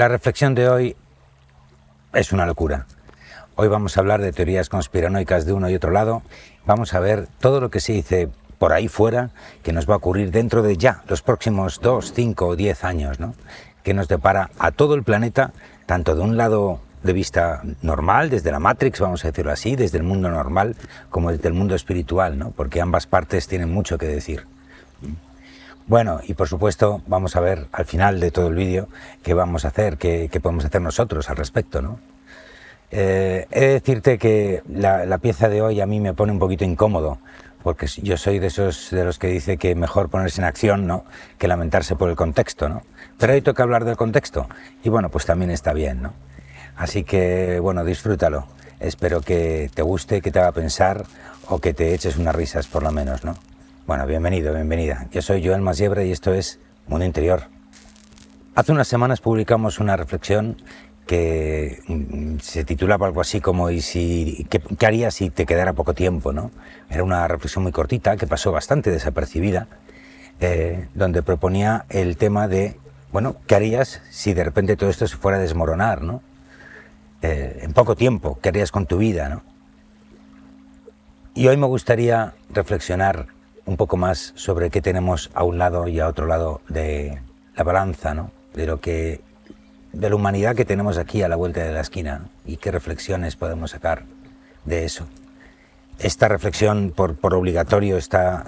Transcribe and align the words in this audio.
La 0.00 0.08
reflexión 0.08 0.54
de 0.54 0.66
hoy 0.66 0.96
es 2.14 2.32
una 2.32 2.46
locura. 2.46 2.86
Hoy 3.54 3.68
vamos 3.68 3.94
a 3.94 4.00
hablar 4.00 4.22
de 4.22 4.32
teorías 4.32 4.70
conspiranoicas 4.70 5.44
de 5.44 5.52
uno 5.52 5.68
y 5.68 5.74
otro 5.74 5.90
lado. 5.90 6.22
Vamos 6.64 6.94
a 6.94 7.00
ver 7.00 7.28
todo 7.38 7.60
lo 7.60 7.70
que 7.70 7.80
se 7.80 7.92
dice 7.92 8.30
por 8.58 8.72
ahí 8.72 8.88
fuera 8.88 9.28
que 9.62 9.74
nos 9.74 9.86
va 9.86 9.92
a 9.92 9.96
ocurrir 9.98 10.30
dentro 10.30 10.62
de 10.62 10.78
ya 10.78 11.02
los 11.06 11.20
próximos 11.20 11.80
dos, 11.82 12.14
cinco 12.14 12.46
o 12.46 12.56
diez 12.56 12.82
años, 12.82 13.20
¿no? 13.20 13.34
Que 13.82 13.92
nos 13.92 14.08
depara 14.08 14.48
a 14.58 14.70
todo 14.70 14.94
el 14.94 15.02
planeta, 15.02 15.52
tanto 15.84 16.14
de 16.14 16.22
un 16.22 16.38
lado 16.38 16.80
de 17.02 17.12
vista 17.12 17.60
normal, 17.82 18.30
desde 18.30 18.52
la 18.52 18.58
Matrix, 18.58 19.00
vamos 19.00 19.22
a 19.26 19.28
decirlo 19.28 19.52
así, 19.52 19.76
desde 19.76 19.98
el 19.98 20.04
mundo 20.04 20.30
normal, 20.30 20.76
como 21.10 21.30
desde 21.30 21.48
el 21.48 21.52
mundo 21.52 21.74
espiritual, 21.74 22.38
¿no? 22.38 22.52
Porque 22.52 22.80
ambas 22.80 23.06
partes 23.06 23.46
tienen 23.48 23.70
mucho 23.70 23.98
que 23.98 24.06
decir. 24.06 24.46
Bueno, 25.90 26.20
y 26.24 26.34
por 26.34 26.46
supuesto 26.46 27.02
vamos 27.08 27.34
a 27.34 27.40
ver 27.40 27.66
al 27.72 27.84
final 27.84 28.20
de 28.20 28.30
todo 28.30 28.46
el 28.46 28.54
vídeo 28.54 28.86
qué 29.24 29.34
vamos 29.34 29.64
a 29.64 29.68
hacer, 29.68 29.98
qué, 29.98 30.30
podemos 30.40 30.64
hacer 30.64 30.80
nosotros 30.80 31.28
al 31.28 31.36
respecto, 31.36 31.82
¿no? 31.82 31.98
Eh, 32.92 33.48
he 33.50 33.60
de 33.60 33.72
decirte 33.72 34.16
que 34.16 34.62
la, 34.68 35.18
pieza 35.18 35.48
de 35.48 35.62
hoy 35.62 35.80
a 35.80 35.86
mí 35.86 35.98
me 35.98 36.14
pone 36.14 36.30
un 36.30 36.38
poquito 36.38 36.64
incómodo, 36.64 37.18
porque 37.64 37.88
yo 37.88 38.16
soy 38.16 38.38
de 38.38 38.46
esos 38.46 38.90
de 38.92 39.02
los 39.02 39.18
que 39.18 39.26
dice 39.26 39.56
que 39.56 39.74
mejor 39.74 40.10
ponerse 40.10 40.40
en 40.40 40.44
acción, 40.44 40.86
¿no? 40.86 41.04
Que 41.38 41.48
lamentarse 41.48 41.96
por 41.96 42.08
el 42.08 42.14
contexto, 42.14 42.68
¿no? 42.68 42.82
Pero 43.18 43.32
hoy 43.32 43.42
toca 43.42 43.64
hablar 43.64 43.84
del 43.84 43.96
contexto, 43.96 44.46
y 44.84 44.90
bueno, 44.90 45.08
pues 45.08 45.26
también 45.26 45.50
está 45.50 45.72
bien, 45.72 46.02
¿no? 46.02 46.12
Así 46.76 47.02
que, 47.02 47.58
bueno, 47.58 47.84
disfrútalo. 47.84 48.46
Espero 48.78 49.22
que 49.22 49.72
te 49.74 49.82
guste, 49.82 50.22
que 50.22 50.30
te 50.30 50.38
haga 50.38 50.52
pensar 50.52 51.04
o 51.48 51.58
que 51.58 51.74
te 51.74 51.94
eches 51.94 52.16
unas 52.16 52.36
risas 52.36 52.68
por 52.68 52.84
lo 52.84 52.92
menos, 52.92 53.24
¿no? 53.24 53.34
Bueno, 53.90 54.06
bienvenido, 54.06 54.54
bienvenida. 54.54 55.08
Yo 55.10 55.20
soy 55.20 55.44
Joel 55.44 55.62
Masiebre 55.62 56.06
y 56.06 56.12
esto 56.12 56.32
es 56.32 56.60
Mundo 56.86 57.04
Interior. 57.04 57.48
Hace 58.54 58.70
unas 58.70 58.86
semanas 58.86 59.20
publicamos 59.20 59.80
una 59.80 59.96
reflexión 59.96 60.62
que 61.08 61.80
mm, 61.88 62.38
se 62.38 62.62
titulaba 62.62 63.08
algo 63.08 63.20
así 63.20 63.40
como 63.40 63.68
¿y 63.68 63.80
si, 63.80 64.46
qué, 64.48 64.86
harías 64.86 65.14
si 65.14 65.30
te 65.30 65.44
quedara 65.44 65.72
poco 65.72 65.92
tiempo? 65.92 66.32
¿no? 66.32 66.52
Era 66.88 67.02
una 67.02 67.26
reflexión 67.26 67.64
muy 67.64 67.72
cortita 67.72 68.16
que 68.16 68.28
pasó 68.28 68.52
bastante 68.52 68.92
desapercibida, 68.92 69.66
eh, 70.38 70.86
donde 70.94 71.24
proponía 71.24 71.84
el 71.88 72.16
tema 72.16 72.46
de, 72.46 72.76
bueno, 73.10 73.34
¿qué 73.48 73.56
harías 73.56 74.02
si 74.08 74.34
de 74.34 74.44
repente 74.44 74.76
todo 74.76 74.88
esto 74.88 75.08
se 75.08 75.16
fuera 75.16 75.38
a 75.38 75.40
desmoronar? 75.40 76.02
¿no? 76.02 76.22
Eh, 77.22 77.58
en 77.62 77.72
poco 77.72 77.96
tiempo, 77.96 78.38
¿qué 78.40 78.50
harías 78.50 78.70
con 78.70 78.86
tu 78.86 78.98
vida? 78.98 79.42
Y 81.34 81.48
hoy 81.48 81.56
me 81.56 81.66
gustaría 81.66 82.34
reflexionar 82.50 83.39
un 83.66 83.76
poco 83.76 83.96
más 83.96 84.32
sobre 84.36 84.70
qué 84.70 84.80
tenemos 84.80 85.30
a 85.34 85.44
un 85.44 85.58
lado 85.58 85.88
y 85.88 86.00
a 86.00 86.08
otro 86.08 86.26
lado 86.26 86.60
de 86.68 87.20
la 87.56 87.64
balanza, 87.64 88.14
¿no? 88.14 88.30
de 88.54 88.66
lo 88.66 88.80
que 88.80 89.20
de 89.92 90.08
la 90.08 90.16
humanidad 90.16 90.54
que 90.54 90.64
tenemos 90.64 90.98
aquí 90.98 91.22
a 91.22 91.28
la 91.28 91.36
vuelta 91.36 91.64
de 91.64 91.72
la 91.72 91.80
esquina 91.80 92.28
y 92.44 92.56
qué 92.58 92.70
reflexiones 92.70 93.36
podemos 93.36 93.72
sacar 93.72 94.04
de 94.64 94.84
eso. 94.84 95.06
Esta 95.98 96.28
reflexión 96.28 96.92
por, 96.94 97.16
obligatorio 97.34 97.96
está 97.96 98.44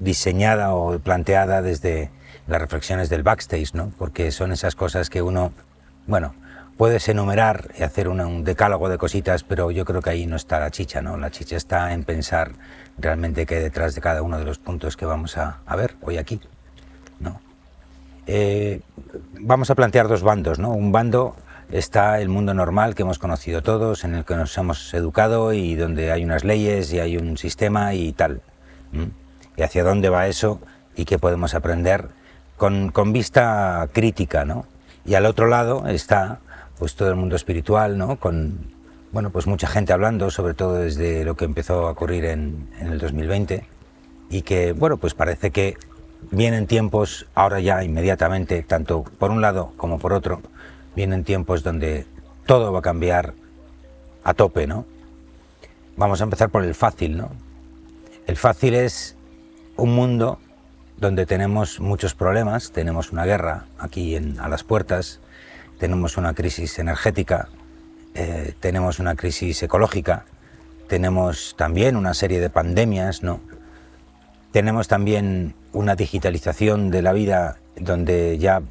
diseñada 0.00 0.74
o 0.74 0.98
planteada 0.98 1.62
desde 1.62 2.10
las 2.46 2.60
reflexiones 2.60 3.08
del 3.08 3.22
backstage, 3.22 3.74
¿no? 3.74 3.92
porque 3.98 4.32
son 4.32 4.52
esas 4.52 4.74
cosas 4.74 5.10
que 5.10 5.22
uno, 5.22 5.52
bueno, 6.06 6.34
puedes 6.76 7.08
enumerar 7.08 7.70
y 7.78 7.82
hacer 7.82 8.08
un 8.08 8.44
decálogo 8.44 8.88
de 8.88 8.98
cositas, 8.98 9.44
pero 9.44 9.70
yo 9.70 9.84
creo 9.84 10.02
que 10.02 10.10
ahí 10.10 10.26
no 10.26 10.36
está 10.36 10.58
la 10.58 10.70
chicha, 10.70 11.02
¿no? 11.02 11.16
La 11.16 11.30
chicha 11.30 11.56
está 11.56 11.92
en 11.92 12.02
pensar 12.02 12.52
realmente 12.98 13.46
qué 13.46 13.56
hay 13.56 13.62
detrás 13.62 13.94
de 13.94 14.00
cada 14.00 14.22
uno 14.22 14.38
de 14.38 14.44
los 14.44 14.58
puntos 14.58 14.96
que 14.96 15.06
vamos 15.06 15.36
a, 15.36 15.60
ver 15.76 15.94
hoy 16.02 16.18
aquí, 16.18 16.40
¿no? 17.20 17.40
Eh, 18.26 18.80
vamos 19.40 19.70
a 19.70 19.74
plantear 19.74 20.08
dos 20.08 20.22
bandos, 20.22 20.58
¿no? 20.58 20.70
Un 20.70 20.92
bando 20.92 21.34
está 21.70 22.20
el 22.20 22.28
mundo 22.28 22.54
normal 22.54 22.94
que 22.94 23.02
hemos 23.02 23.18
conocido 23.18 23.62
todos, 23.62 24.04
en 24.04 24.14
el 24.14 24.24
que 24.24 24.36
nos 24.36 24.56
hemos 24.58 24.92
educado 24.94 25.52
y 25.52 25.74
donde 25.74 26.12
hay 26.12 26.24
unas 26.24 26.44
leyes 26.44 26.92
y 26.92 27.00
hay 27.00 27.16
un 27.16 27.36
sistema 27.38 27.94
y 27.94 28.12
tal. 28.12 28.42
Y 29.56 29.62
hacia 29.62 29.82
dónde 29.82 30.08
va 30.08 30.28
eso 30.28 30.60
y 30.94 31.04
qué 31.06 31.18
podemos 31.18 31.54
aprender 31.54 32.08
con, 32.56 32.90
con 32.90 33.12
vista 33.12 33.88
crítica, 33.92 34.44
¿no? 34.44 34.66
Y 35.04 35.14
al 35.14 35.26
otro 35.26 35.46
lado 35.48 35.88
está 35.88 36.38
pues 36.78 36.94
todo 36.94 37.08
el 37.08 37.16
mundo 37.16 37.36
espiritual, 37.36 37.96
¿no? 37.98 38.16
Con 38.16 38.72
bueno, 39.12 39.28
pues 39.30 39.46
mucha 39.46 39.68
gente 39.68 39.92
hablando, 39.92 40.30
sobre 40.30 40.54
todo 40.54 40.74
desde 40.74 41.24
lo 41.24 41.36
que 41.36 41.44
empezó 41.44 41.86
a 41.86 41.90
ocurrir 41.90 42.24
en, 42.24 42.68
el 42.80 42.98
2020 42.98 43.64
y 44.30 44.42
que 44.42 44.72
bueno, 44.72 44.96
pues 44.96 45.12
parece 45.12 45.50
que 45.50 45.76
vienen 46.30 46.66
tiempos 46.66 47.26
ahora 47.34 47.60
ya 47.60 47.84
inmediatamente, 47.84 48.62
tanto 48.62 49.02
por 49.02 49.30
un 49.30 49.42
lado 49.42 49.74
como 49.76 49.98
por 49.98 50.14
otro, 50.14 50.40
vienen 50.96 51.24
tiempos 51.24 51.62
donde 51.62 52.06
todo 52.46 52.72
va 52.72 52.78
a 52.78 52.82
cambiar 52.82 53.34
a 54.24 54.32
tope, 54.32 54.66
¿no? 54.66 54.86
Vamos 55.96 56.22
a 56.22 56.24
empezar 56.24 56.48
por 56.48 56.64
el 56.64 56.74
fácil, 56.74 57.18
¿no? 57.18 57.30
El 58.26 58.36
fácil 58.36 58.74
es 58.74 59.14
un 59.76 59.94
mundo 59.94 60.38
donde 60.96 61.26
tenemos 61.26 61.80
muchos 61.80 62.14
problemas, 62.14 62.72
tenemos 62.72 63.12
una 63.12 63.26
guerra 63.26 63.66
aquí 63.78 64.16
a 64.16 64.48
las 64.48 64.64
puertas, 64.64 65.20
tenemos 65.78 66.16
una 66.16 66.32
crisis 66.32 66.78
energética, 66.78 67.48
eh, 68.14 68.54
tenemos 68.60 68.98
una 68.98 69.14
crisis 69.14 69.62
ecológica, 69.62 70.24
tenemos 70.88 71.54
también 71.56 71.96
una 71.96 72.14
serie 72.14 72.40
de 72.40 72.50
pandemias, 72.50 73.22
¿no? 73.22 73.40
Tenemos 74.52 74.88
también 74.88 75.54
una 75.72 75.96
digitalización 75.96 76.90
de 76.90 77.02
la 77.02 77.12
vida 77.12 77.56
donde 77.76 78.36
ya 78.38 78.62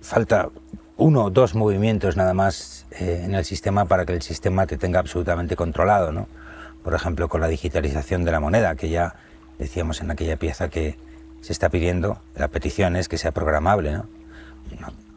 falta 0.00 0.48
uno 0.96 1.24
o 1.24 1.30
dos 1.30 1.54
movimientos 1.54 2.16
nada 2.16 2.34
más 2.34 2.86
eh, 2.90 3.22
en 3.24 3.34
el 3.34 3.44
sistema 3.44 3.84
para 3.84 4.04
que 4.04 4.12
el 4.12 4.22
sistema 4.22 4.66
te 4.66 4.76
tenga 4.76 4.98
absolutamente 4.98 5.56
controlado, 5.56 6.12
¿no? 6.12 6.26
Por 6.82 6.94
ejemplo, 6.94 7.28
con 7.28 7.40
la 7.40 7.48
digitalización 7.48 8.24
de 8.24 8.32
la 8.32 8.40
moneda, 8.40 8.74
que 8.74 8.88
ya 8.88 9.14
decíamos 9.58 10.00
en 10.00 10.10
aquella 10.10 10.36
pieza 10.36 10.68
que 10.68 10.98
se 11.40 11.52
está 11.52 11.68
pidiendo, 11.68 12.20
la 12.34 12.48
petición 12.48 12.96
es 12.96 13.08
que 13.08 13.18
sea 13.18 13.32
programable, 13.32 13.92
¿no? 13.92 14.06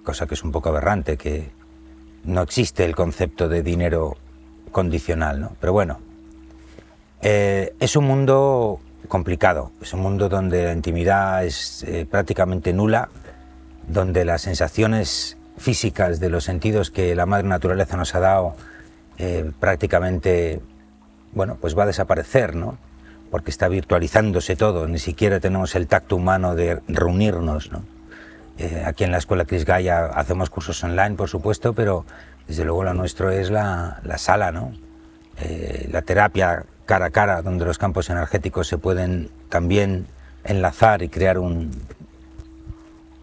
cosa 0.03 0.28
que 0.28 0.34
es 0.34 0.44
un 0.44 0.51
poco 0.51 0.69
aberrante, 0.69 1.17
que 1.17 1.51
no 2.23 2.41
existe 2.41 2.85
el 2.85 2.95
concepto 2.95 3.50
de 3.50 3.63
dinero 3.63 4.17
condicional, 4.72 5.41
¿no? 5.41 5.56
Pero 5.59 5.73
bueno, 5.73 6.00
eh, 7.22 7.73
es 7.79 7.95
un 7.95 8.06
mundo 8.06 8.79
complicado, 9.07 9.72
es 9.81 9.94
un 9.94 10.01
mundo 10.01 10.29
donde 10.29 10.66
la 10.66 10.73
intimidad 10.73 11.45
es 11.45 11.84
eh, 11.84 12.06
prácticamente 12.09 12.73
nula, 12.73 13.09
donde 13.88 14.25
las 14.25 14.41
sensaciones 14.41 15.38
físicas 15.57 16.19
de 16.19 16.29
los 16.29 16.45
sentidos 16.45 16.89
que 16.89 17.16
la 17.16 17.25
madre 17.25 17.47
naturaleza 17.47 17.97
nos 17.97 18.16
ha 18.16 18.19
dado 18.19 18.55
eh, 19.17 19.51
prácticamente, 19.59 20.61
bueno, 21.34 21.57
pues 21.59 21.78
va 21.78 21.84
a 21.84 21.88
desaparecer, 21.88 22.55
¿no? 22.55 22.78
Porque 23.29 23.51
está 23.51 23.67
virtualizándose 23.67 24.55
todo, 24.55 24.88
ni 24.88 25.00
siquiera 25.00 25.40
tenemos 25.40 25.75
el 25.75 25.88
tacto 25.88 26.16
humano 26.16 26.55
de 26.55 26.81
reunirnos, 26.88 27.72
¿no? 27.72 27.84
Eh, 28.58 28.84
aquí 28.86 29.03
en 29.03 29.12
la 29.12 29.18
Escuela 29.18 29.46
Cris 29.46 29.66
Gaia 29.66 30.06
hacemos 30.06 30.50
cursos 30.50 30.84
online, 30.84 31.16
por 31.16 31.30
supuesto, 31.30 31.74
pero 31.74 32.06
desde 32.47 32.66
luego 32.66 32.84
lo 32.84 32.94
nuestro 32.94 33.31
es 33.31 33.50
la, 33.50 34.00
sala, 34.18 34.52
¿no? 34.52 34.74
Eh, 35.40 35.90
la 35.91 36.02
terapia 36.03 36.66
cara 36.86 37.06
a 37.06 37.09
cara, 37.09 37.41
donde 37.41 37.66
los 37.66 37.78
campos 37.78 38.09
energéticos 38.09 38.68
se 38.68 38.78
pueden 38.78 39.30
también 39.50 40.08
enlazar 40.44 41.02
y 41.02 41.09
crear 41.09 41.40
un, 41.40 41.72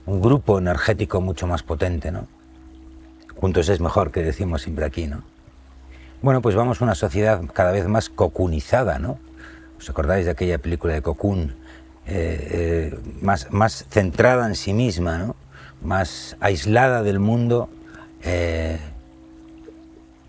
un 0.06 0.20
grupo 0.20 0.58
energético 0.58 1.20
mucho 1.20 1.46
más 1.46 1.62
potente, 1.62 2.10
¿no? 2.10 2.26
Juntos 3.36 3.68
es 3.68 3.80
mejor, 3.80 4.10
que 4.10 4.22
decimos 4.22 4.62
siempre 4.62 4.84
aquí, 4.84 5.06
¿no? 5.06 5.22
Bueno, 6.22 6.42
pues 6.42 6.54
vamos 6.54 6.80
a 6.80 6.84
una 6.84 6.94
sociedad 6.94 7.40
cada 7.52 7.72
vez 7.72 7.86
más 7.86 8.10
cocunizada, 8.10 8.98
¿no? 8.98 9.18
¿Os 9.78 9.88
acordáis 9.88 10.26
de 10.26 10.32
aquella 10.32 10.58
película 10.58 10.92
de 10.92 11.00
Cocoon? 11.00 11.54
Eh, 12.06 12.90
eh, 12.92 12.98
más, 13.20 13.52
más 13.52 13.86
centrada 13.88 14.46
en 14.46 14.56
sí 14.56 14.72
misma, 14.72 15.18
¿no? 15.18 15.36
más 15.82 16.36
aislada 16.40 17.02
del 17.02 17.20
mundo. 17.20 17.68
Eh, 18.24 18.78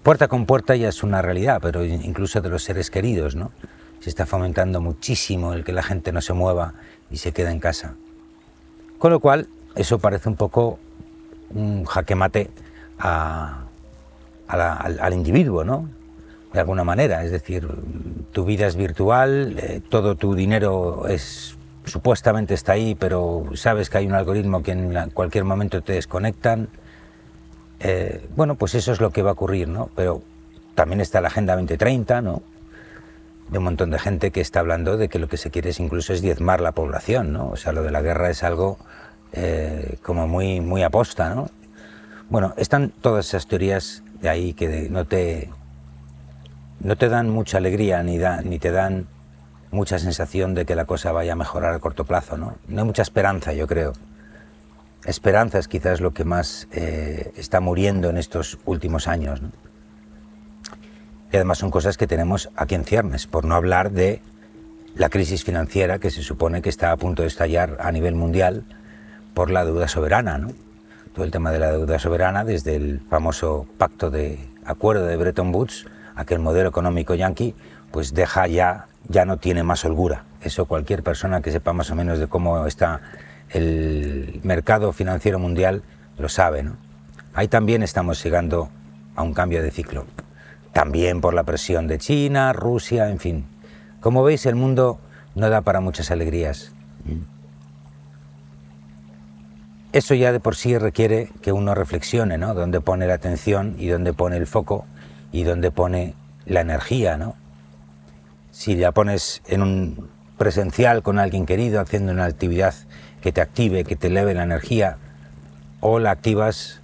puerta 0.03 0.27
con 0.27 0.45
puerta 0.45 0.75
ya 0.75 0.89
es 0.89 1.01
una 1.01 1.21
realidad, 1.21 1.59
pero 1.61 1.83
incluso 1.83 2.41
de 2.41 2.49
los 2.49 2.63
seres 2.63 2.91
queridos, 2.91 3.35
¿no? 3.35 3.51
Se 3.99 4.09
está 4.09 4.25
fomentando 4.25 4.81
muchísimo 4.81 5.53
el 5.53 5.63
que 5.63 5.73
la 5.73 5.83
gente 5.83 6.11
no 6.11 6.21
se 6.21 6.33
mueva 6.33 6.73
y 7.09 7.17
se 7.17 7.31
quede 7.31 7.51
en 7.51 7.59
casa. 7.59 7.95
Con 8.97 9.11
lo 9.11 9.19
cual, 9.19 9.47
eso 9.75 9.99
parece 9.99 10.29
un 10.29 10.35
poco 10.35 10.79
un 11.49 11.85
jaque 11.85 12.15
mate 12.15 12.49
al, 12.99 13.65
al, 14.47 15.13
individuo, 15.13 15.63
¿no? 15.63 15.89
De 16.53 16.59
alguna 16.59 16.83
manera, 16.83 17.23
es 17.23 17.31
decir, 17.31 17.67
tu 18.31 18.45
vida 18.45 18.67
es 18.67 18.75
virtual, 18.75 19.81
todo 19.89 20.15
tu 20.15 20.35
dinero 20.35 21.07
es 21.07 21.55
supuestamente 21.85 22.53
está 22.53 22.73
ahí, 22.73 22.95
pero 22.95 23.45
sabes 23.55 23.89
que 23.89 23.97
hay 23.97 24.07
un 24.07 24.13
algoritmo 24.13 24.63
que 24.63 24.71
en 24.71 25.09
cualquier 25.11 25.43
momento 25.43 25.81
te 25.81 25.93
desconectan. 25.93 26.69
Eh, 27.79 28.27
bueno, 28.35 28.55
pues 28.55 28.75
eso 28.75 28.91
es 28.91 29.01
lo 29.01 29.11
que 29.11 29.21
va 29.21 29.31
a 29.31 29.33
ocurrir, 29.33 29.67
¿no? 29.67 29.89
Pero 29.95 30.21
también 30.75 31.01
está 31.01 31.21
la 31.21 31.27
Agenda 31.27 31.55
2030, 31.55 32.21
¿no? 32.21 32.41
De 33.49 33.57
un 33.57 33.63
montón 33.63 33.91
de 33.91 33.99
gente 33.99 34.31
que 34.31 34.41
está 34.41 34.59
hablando 34.59 34.97
de 34.97 35.09
que 35.09 35.19
lo 35.19 35.27
que 35.27 35.37
se 35.37 35.51
quiere 35.51 35.71
es 35.71 35.79
incluso 35.79 36.13
es 36.13 36.21
diezmar 36.21 36.61
la 36.61 36.71
población, 36.71 37.33
¿no? 37.33 37.49
O 37.49 37.57
sea, 37.57 37.73
lo 37.73 37.83
de 37.83 37.91
la 37.91 38.01
guerra 38.01 38.29
es 38.29 38.43
algo 38.43 38.77
eh, 39.33 39.97
como 40.03 40.27
muy, 40.27 40.61
muy 40.61 40.83
aposta, 40.83 41.33
¿no? 41.33 41.49
Bueno, 42.29 42.53
están 42.57 42.89
todas 43.01 43.27
esas 43.27 43.47
teorías 43.47 44.03
de 44.21 44.29
ahí 44.29 44.53
que 44.53 44.87
no 44.89 45.05
te, 45.05 45.49
no 46.79 46.95
te 46.95 47.09
dan 47.09 47.29
mucha 47.29 47.57
alegría 47.57 48.03
ni, 48.03 48.17
da, 48.17 48.41
ni 48.41 48.59
te 48.59 48.71
dan 48.71 49.07
mucha 49.71 49.99
sensación 49.99 50.53
de 50.53 50.65
que 50.65 50.75
la 50.75 50.85
cosa 50.85 51.11
vaya 51.11 51.33
a 51.33 51.35
mejorar 51.35 51.73
a 51.73 51.79
corto 51.79 52.05
plazo. 52.05 52.37
No, 52.37 52.55
no 52.67 52.81
hay 52.81 52.85
mucha 52.85 53.01
esperanza, 53.01 53.53
yo 53.53 53.67
creo. 53.67 53.93
Esperanza 55.05 55.57
es 55.57 55.67
quizás 55.67 55.99
lo 55.99 56.13
que 56.13 56.25
más 56.25 56.67
eh, 56.71 57.31
está 57.35 57.59
muriendo 57.59 58.09
en 58.09 58.17
estos 58.17 58.59
últimos 58.65 59.07
años. 59.07 59.41
Y 61.31 61.35
además 61.35 61.57
son 61.57 61.71
cosas 61.71 61.97
que 61.97 62.07
tenemos 62.07 62.49
aquí 62.55 62.75
en 62.75 62.83
ciernes, 62.83 63.25
por 63.25 63.45
no 63.45 63.55
hablar 63.55 63.91
de 63.91 64.21
la 64.95 65.09
crisis 65.09 65.43
financiera 65.43 65.99
que 65.99 66.11
se 66.11 66.21
supone 66.21 66.61
que 66.61 66.69
está 66.69 66.91
a 66.91 66.97
punto 66.97 67.21
de 67.21 67.29
estallar 67.29 67.77
a 67.79 67.91
nivel 67.91 68.15
mundial 68.15 68.63
por 69.33 69.49
la 69.49 69.63
deuda 69.63 69.87
soberana. 69.87 70.37
¿no? 70.37 70.49
Todo 71.15 71.25
el 71.25 71.31
tema 71.31 71.51
de 71.51 71.59
la 71.59 71.71
deuda 71.71 71.97
soberana, 71.97 72.43
desde 72.43 72.75
el 72.75 72.99
famoso 73.09 73.65
pacto 73.77 74.11
de 74.11 74.39
acuerdo 74.65 75.05
de 75.05 75.17
Bretton 75.17 75.53
Woods, 75.55 75.85
aquel 76.15 76.39
modelo 76.39 76.69
económico 76.69 77.15
yanqui, 77.15 77.55
pues 77.91 78.13
deja 78.13 78.47
ya, 78.47 78.87
ya 79.07 79.25
no 79.25 79.37
tiene 79.37 79.63
más 79.63 79.83
holgura. 79.85 80.25
Eso 80.41 80.65
cualquier 80.65 81.03
persona 81.03 81.41
que 81.41 81.51
sepa 81.51 81.73
más 81.73 81.91
o 81.91 81.95
menos 81.95 82.19
de 82.19 82.27
cómo 82.27 82.65
está 82.65 83.01
el 83.49 84.39
mercado 84.43 84.93
financiero 84.93 85.39
mundial 85.39 85.83
lo 86.17 86.29
sabe. 86.29 86.63
¿no? 86.63 86.77
Ahí 87.33 87.47
también 87.47 87.83
estamos 87.83 88.23
llegando 88.23 88.69
a 89.15 89.23
un 89.23 89.33
cambio 89.33 89.61
de 89.61 89.71
ciclo. 89.71 90.05
También 90.73 91.21
por 91.21 91.33
la 91.33 91.43
presión 91.43 91.87
de 91.87 91.97
China, 91.97 92.53
Rusia, 92.53 93.09
en 93.09 93.19
fin. 93.19 93.45
Como 93.99 94.23
veis, 94.23 94.45
el 94.45 94.55
mundo 94.55 94.99
no 95.35 95.49
da 95.49 95.61
para 95.61 95.81
muchas 95.81 96.11
alegrías. 96.11 96.71
Eso 99.91 100.15
ya 100.15 100.31
de 100.31 100.39
por 100.39 100.55
sí 100.55 100.77
requiere 100.77 101.29
que 101.41 101.51
uno 101.51 101.75
reflexione, 101.75 102.37
¿no? 102.37 102.53
Dónde 102.53 102.79
pone 102.79 103.07
la 103.07 103.15
atención 103.15 103.75
y 103.77 103.87
dónde 103.87 104.13
pone 104.13 104.37
el 104.37 104.47
foco 104.47 104.85
y 105.33 105.43
dónde 105.43 105.71
pone 105.71 106.15
la 106.45 106.61
energía, 106.61 107.17
¿no? 107.17 107.35
Si 108.51 108.75
la 108.75 108.91
pones 108.91 109.41
en 109.47 109.61
un 109.61 110.09
presencial 110.37 111.03
con 111.03 111.19
alguien 111.19 111.45
querido, 111.45 111.79
haciendo 111.79 112.11
una 112.11 112.25
actividad 112.25 112.73
que 113.21 113.31
te 113.31 113.41
active, 113.41 113.83
que 113.83 113.95
te 113.95 114.07
eleve 114.07 114.33
la 114.33 114.43
energía, 114.43 114.97
o 115.79 115.99
la 115.99 116.11
activas 116.11 116.81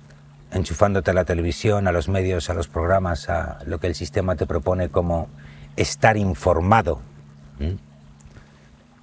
enchufándote 0.52 1.12
a 1.12 1.14
la 1.14 1.26
televisión, 1.26 1.88
a 1.88 1.92
los 1.92 2.08
medios, 2.08 2.50
a 2.50 2.54
los 2.54 2.68
programas, 2.68 3.30
a 3.30 3.60
lo 3.66 3.80
que 3.80 3.88
el 3.88 3.96
sistema 3.96 4.36
te 4.36 4.46
propone 4.46 4.90
como 4.90 5.28
estar 5.76 6.18
informado. 6.18 7.02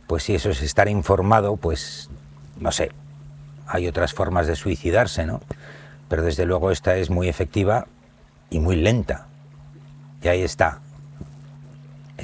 Pues 0.07 0.25
si 0.25 0.35
eso 0.35 0.51
es 0.51 0.63
estar 0.63 0.89
informado, 0.89 1.57
pues 1.57 2.11
no 2.61 2.73
sé, 2.73 2.91
hay 3.67 3.89
otras 3.89 4.13
formas 4.13 4.47
de 4.47 4.57
suicidarse, 4.57 5.27
¿no? 5.27 5.41
Pero 6.09 6.23
desde 6.23 6.47
luego 6.47 6.71
esta 6.71 6.97
es 6.97 7.11
muy 7.11 7.29
efectiva 7.29 7.87
y 8.51 8.61
muy 8.61 8.77
lenta. 8.77 9.27
Y 10.23 10.29
ahí 10.29 10.43
está. 10.43 10.81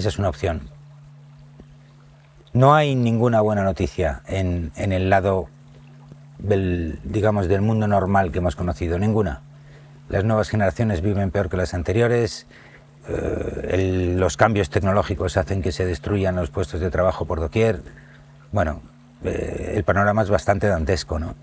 Esa 0.01 0.09
es 0.09 0.19
una 0.19 0.31
opción. 0.31 0.63
No 2.55 2.75
hay 2.75 2.95
ninguna 2.95 3.43
buena 3.43 3.63
noticia 3.63 4.23
en, 4.27 4.73
el 4.75 5.11
lado 5.11 5.51
del, 6.39 6.99
digamos, 7.05 7.49
del 7.49 7.61
mundo 7.61 7.87
normal 7.87 8.33
que 8.33 8.39
hemos 8.39 8.57
conocido, 8.57 8.99
ninguna. 8.99 9.43
Las 10.09 10.25
nuevas 10.25 10.49
generaciones 10.49 11.03
viven 11.03 11.31
peor 11.31 11.51
que 11.51 11.59
las 11.59 11.75
anteriores, 11.75 12.47
eh, 13.07 14.15
los 14.17 14.39
cambios 14.39 14.71
tecnológicos 14.71 15.37
hacen 15.37 15.61
que 15.61 15.71
se 15.71 15.85
destruyan 15.85 16.35
los 16.35 16.49
puestos 16.49 16.81
de 16.81 16.91
trabajo 16.91 17.27
por 17.27 17.39
doquier. 17.39 17.83
Bueno, 18.53 18.81
eh, 19.23 19.75
el 19.77 19.85
panorama 19.85 20.23
es 20.23 20.31
bastante 20.31 20.67
dantesco, 20.67 21.19
¿no? 21.19 21.35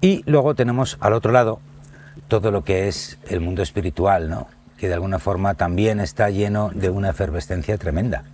Y 0.00 0.24
luego 0.26 0.56
tenemos 0.56 0.96
al 0.98 1.12
otro 1.12 1.30
lado 1.30 1.60
todo 2.26 2.50
lo 2.50 2.64
que 2.64 2.88
es 2.88 3.20
el 3.28 3.38
mundo 3.38 3.62
espiritual, 3.62 4.28
¿no? 4.28 4.48
Que 4.78 4.88
de 4.88 4.94
alguna 4.94 5.18
forma 5.18 5.54
también 5.54 6.00
está 6.00 6.30
lleno 6.30 6.70
de 6.74 6.90
una 6.90 7.10
efervescencia 7.10 7.78
tremenda. 7.78 8.24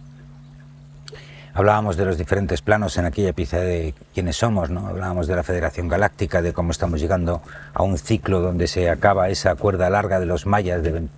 Hablábamos 1.55 1.99
de 1.99 2.07
los 2.07 2.17
diferentes 2.17 2.63
planos 2.63 2.97
en 2.97 3.05
aquella 3.05 3.35
pieza 3.35 3.59
de 3.59 3.95
quiénes 4.15 4.37
somos, 4.37 4.71
¿no? 4.71 4.89
Hablábamos 4.89 5.27
de 5.27 5.37
la 5.37 5.43
Federación 5.43 5.87
Galáctica, 5.87 6.41
de 6.41 6.55
cómo 6.55 6.71
estamos 6.71 6.99
llegando 6.99 7.43
a 7.75 7.83
un 7.83 7.99
ciclo 7.99 8.41
donde 8.41 8.67
se 8.67 8.89
acaba 8.89 9.29
esa 9.29 9.55
cuerda 9.55 9.91
larga 9.91 10.19
de 10.19 10.25
los 10.25 10.47
mayas 10.47 10.83
de, 10.83 11.09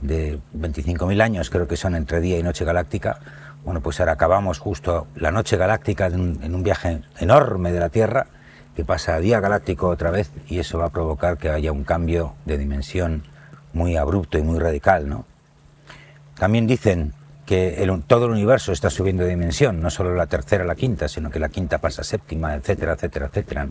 de 0.00 0.38
25.000 0.56 1.20
años, 1.20 1.50
creo 1.50 1.68
que 1.68 1.76
son 1.76 1.94
entre 1.94 2.20
día 2.20 2.38
y 2.38 2.42
noche 2.42 2.64
galáctica. 2.64 3.18
Bueno, 3.62 3.82
pues 3.82 4.00
ahora 4.00 4.12
acabamos 4.12 4.58
justo 4.58 5.06
la 5.14 5.30
noche 5.30 5.58
galáctica 5.58 6.06
en 6.06 6.54
un 6.54 6.62
viaje 6.62 7.02
enorme 7.18 7.70
de 7.70 7.80
la 7.80 7.90
Tierra 7.90 8.26
que 8.74 8.86
pasa 8.86 9.16
a 9.16 9.20
día 9.20 9.40
galáctico 9.40 9.88
otra 9.88 10.10
vez 10.10 10.30
y 10.48 10.58
eso 10.58 10.78
va 10.78 10.86
a 10.86 10.90
provocar 10.90 11.36
que 11.36 11.50
haya 11.50 11.70
un 11.70 11.84
cambio 11.84 12.32
de 12.46 12.56
dimensión 12.56 13.24
muy 13.72 13.96
abrupto 13.96 14.38
y 14.38 14.42
muy 14.42 14.58
radical, 14.58 15.08
¿no? 15.08 15.24
También 16.38 16.66
dicen 16.66 17.12
que 17.46 17.86
todo 18.06 18.26
el 18.26 18.30
universo 18.32 18.72
está 18.72 18.90
subiendo 18.90 19.24
de 19.24 19.30
dimensión, 19.30 19.80
no 19.80 19.90
solo 19.90 20.14
la 20.14 20.26
tercera 20.26 20.64
a 20.64 20.66
la 20.66 20.76
quinta, 20.76 21.08
sino 21.08 21.30
que 21.30 21.40
la 21.40 21.48
quinta 21.48 21.78
pasa 21.78 22.02
a 22.02 22.04
séptima, 22.04 22.54
etcétera, 22.54 22.92
etcétera, 22.92 23.26
etcétera. 23.26 23.68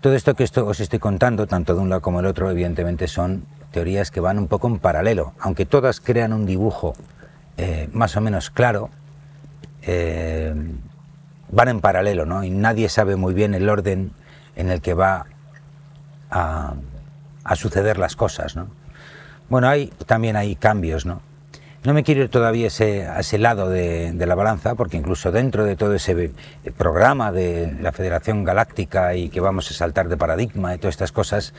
Todo 0.00 0.14
esto 0.14 0.34
que 0.34 0.44
os 0.44 0.80
estoy 0.80 0.98
contando, 0.98 1.46
tanto 1.46 1.74
de 1.74 1.80
un 1.80 1.88
lado 1.88 2.02
como 2.02 2.18
del 2.18 2.26
otro, 2.26 2.50
evidentemente 2.50 3.06
son 3.06 3.44
teorías 3.70 4.10
que 4.10 4.20
van 4.20 4.38
un 4.38 4.48
poco 4.48 4.66
en 4.66 4.78
paralelo, 4.78 5.32
aunque 5.38 5.64
todas 5.64 6.00
crean 6.00 6.32
un 6.32 6.44
dibujo 6.44 6.94
eh, 7.56 7.88
más 7.92 8.16
o 8.16 8.20
menos 8.20 8.50
claro, 8.50 8.90
eh, 9.82 10.52
van 11.50 11.68
en 11.68 11.80
paralelo, 11.80 12.26
¿no? 12.26 12.42
Y 12.42 12.50
nadie 12.50 12.88
sabe 12.88 13.16
muy 13.16 13.34
bien 13.34 13.54
el 13.54 13.68
orden 13.68 14.12
en 14.56 14.70
el 14.70 14.80
que 14.80 14.94
va 14.94 15.26
a, 16.30 16.74
suceder 17.56 17.98
las 17.98 18.16
cosas, 18.16 18.56
¿no? 18.56 18.68
Bueno, 19.48 19.68
hay, 19.68 19.92
también 20.06 20.36
hay 20.36 20.54
cambios, 20.54 21.06
¿no? 21.06 21.22
No 21.82 21.94
me 21.94 22.04
quiero 22.04 22.22
ir 22.22 22.28
todavía 22.28 22.66
ese, 22.66 23.06
a 23.06 23.20
ese 23.20 23.38
lado 23.38 23.70
de, 23.70 24.12
la 24.14 24.34
balanza, 24.34 24.74
porque 24.74 24.98
incluso 24.98 25.32
dentro 25.32 25.64
de 25.64 25.76
todo 25.76 25.94
ese 25.94 26.12
eh, 26.12 26.30
programa 26.76 27.32
de 27.32 27.74
la 27.80 27.90
Federación 27.90 28.44
Galáctica 28.44 29.14
y 29.14 29.30
que 29.30 29.40
vamos 29.40 29.70
a 29.70 29.74
saltar 29.74 30.08
de 30.08 30.18
paradigma 30.18 30.74
y 30.74 30.78
todas 30.78 30.94
estas 30.94 31.10
cosas, 31.10 31.54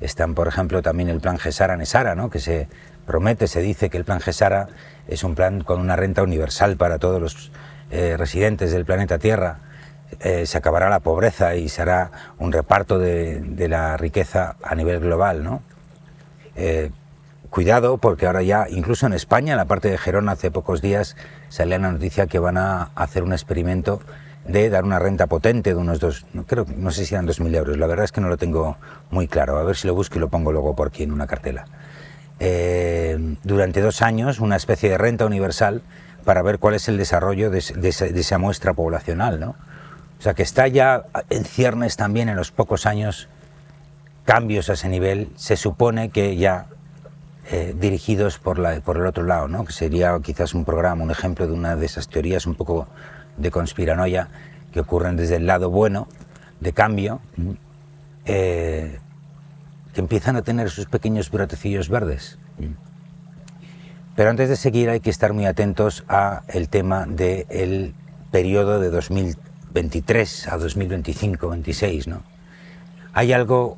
están, 0.00 0.34
por 0.34 0.46
ejemplo, 0.46 0.80
también 0.80 1.08
el 1.08 1.20
plan 1.20 1.38
Gesara-Nesara, 1.38 2.14
¿no? 2.14 2.30
que 2.30 2.38
se 2.38 2.68
promete, 3.04 3.48
se 3.48 3.62
dice 3.62 3.90
que 3.90 3.98
el 3.98 4.04
plan 4.04 4.20
Gesara 4.20 4.68
es 5.08 5.24
un 5.24 5.34
plan 5.34 5.62
con 5.62 5.80
una 5.80 5.96
renta 5.96 6.22
universal 6.22 6.76
para 6.76 6.98
todos 6.98 7.20
los 7.20 7.50
eh, 7.90 8.16
residentes 8.16 8.72
del 8.72 8.84
planeta 8.84 9.18
Tierra. 9.18 9.58
Eh, 10.20 10.46
se 10.46 10.58
acabará 10.58 10.88
la 10.88 11.00
pobreza 11.00 11.54
y 11.54 11.68
se 11.68 11.82
hará 11.82 12.10
un 12.38 12.52
reparto 12.52 12.98
de, 12.98 13.68
la 13.68 13.96
riqueza 13.96 14.56
a 14.62 14.74
nivel 14.74 15.00
global, 15.00 15.42
¿no? 15.42 15.62
cuidado 17.50 17.98
porque 17.98 18.26
ahora 18.26 18.42
ya, 18.42 18.66
incluso 18.68 19.06
en 19.06 19.12
España, 19.12 19.52
en 19.52 19.58
la 19.58 19.64
parte 19.64 19.88
de 19.88 19.96
Gerona, 19.96 20.32
hace 20.32 20.50
pocos 20.50 20.82
días 20.82 21.16
salía 21.48 21.78
la 21.78 21.92
noticia 21.92 22.26
que 22.26 22.40
van 22.40 22.58
a 22.58 22.90
hacer 22.96 23.22
un 23.22 23.32
experimento 23.32 24.00
de 24.46 24.68
dar 24.70 24.84
una 24.84 24.98
renta 24.98 25.26
potente 25.26 25.70
de 25.70 25.76
unos 25.76 26.00
dos, 26.00 26.26
no, 26.32 26.44
creo, 26.44 26.66
no 26.76 26.90
sé 26.90 27.06
si 27.06 27.14
eran 27.14 27.26
dos 27.26 27.40
mil 27.40 27.54
euros, 27.54 27.78
la 27.78 27.86
verdad 27.86 28.04
es 28.04 28.12
que 28.12 28.20
no 28.20 28.28
lo 28.28 28.36
tengo 28.36 28.76
muy 29.10 29.28
claro, 29.28 29.56
a 29.56 29.62
ver 29.62 29.76
si 29.76 29.86
lo 29.86 29.94
busco 29.94 30.18
y 30.18 30.20
lo 30.20 30.28
pongo 30.28 30.52
luego 30.52 30.74
por 30.74 30.88
aquí 30.88 31.04
en 31.04 31.12
una 31.12 31.26
cartela. 31.26 31.66
Eh, 32.40 33.36
durante 33.42 33.80
dos 33.80 34.02
años, 34.02 34.40
una 34.40 34.56
especie 34.56 34.90
de 34.90 34.98
renta 34.98 35.24
universal 35.24 35.82
para 36.24 36.42
ver 36.42 36.58
cuál 36.58 36.74
es 36.74 36.88
el 36.88 36.98
desarrollo 36.98 37.50
de, 37.50 37.58
esa 37.58 38.38
muestra 38.38 38.74
poblacional, 38.74 39.38
¿no? 39.38 39.54
O 40.18 40.22
sea, 40.22 40.34
que 40.34 40.42
está 40.42 40.68
ya 40.68 41.04
en 41.30 41.44
ciernes 41.44 41.96
también 41.96 42.28
en 42.28 42.36
los 42.36 42.50
pocos 42.50 42.86
años 42.86 43.28
cambios 44.24 44.70
a 44.70 44.74
ese 44.74 44.88
nivel, 44.88 45.30
se 45.36 45.56
supone 45.56 46.08
que 46.08 46.36
ya 46.36 46.66
eh, 47.50 47.74
dirigidos 47.78 48.38
por, 48.38 48.58
la, 48.58 48.80
por 48.80 48.96
el 48.96 49.06
otro 49.06 49.24
lado, 49.24 49.48
¿no? 49.48 49.64
que 49.64 49.72
sería 49.72 50.18
quizás 50.22 50.54
un 50.54 50.64
programa, 50.64 51.04
un 51.04 51.10
ejemplo 51.10 51.46
de 51.46 51.52
una 51.52 51.76
de 51.76 51.84
esas 51.84 52.08
teorías 52.08 52.46
un 52.46 52.54
poco 52.54 52.88
de 53.36 53.50
conspiranoia 53.50 54.28
que 54.72 54.80
ocurren 54.80 55.16
desde 55.16 55.36
el 55.36 55.46
lado 55.46 55.68
bueno, 55.68 56.08
de 56.60 56.72
cambio, 56.72 57.20
eh, 58.24 58.98
que 59.92 60.00
empiezan 60.00 60.36
a 60.36 60.42
tener 60.42 60.70
sus 60.70 60.86
pequeños 60.86 61.30
brotecillos 61.30 61.90
verdes. 61.90 62.38
Pero 64.16 64.30
antes 64.30 64.48
de 64.48 64.56
seguir 64.56 64.88
hay 64.88 65.00
que 65.00 65.10
estar 65.10 65.32
muy 65.32 65.44
atentos 65.44 66.04
a 66.08 66.42
el 66.48 66.68
tema 66.68 67.04
del 67.06 67.94
periodo 68.30 68.80
de 68.80 68.90
2023 69.74 70.48
a 70.48 70.58
2025-26. 70.58 72.06
¿no? 72.06 72.22
Hay 73.12 73.32
algo 73.32 73.76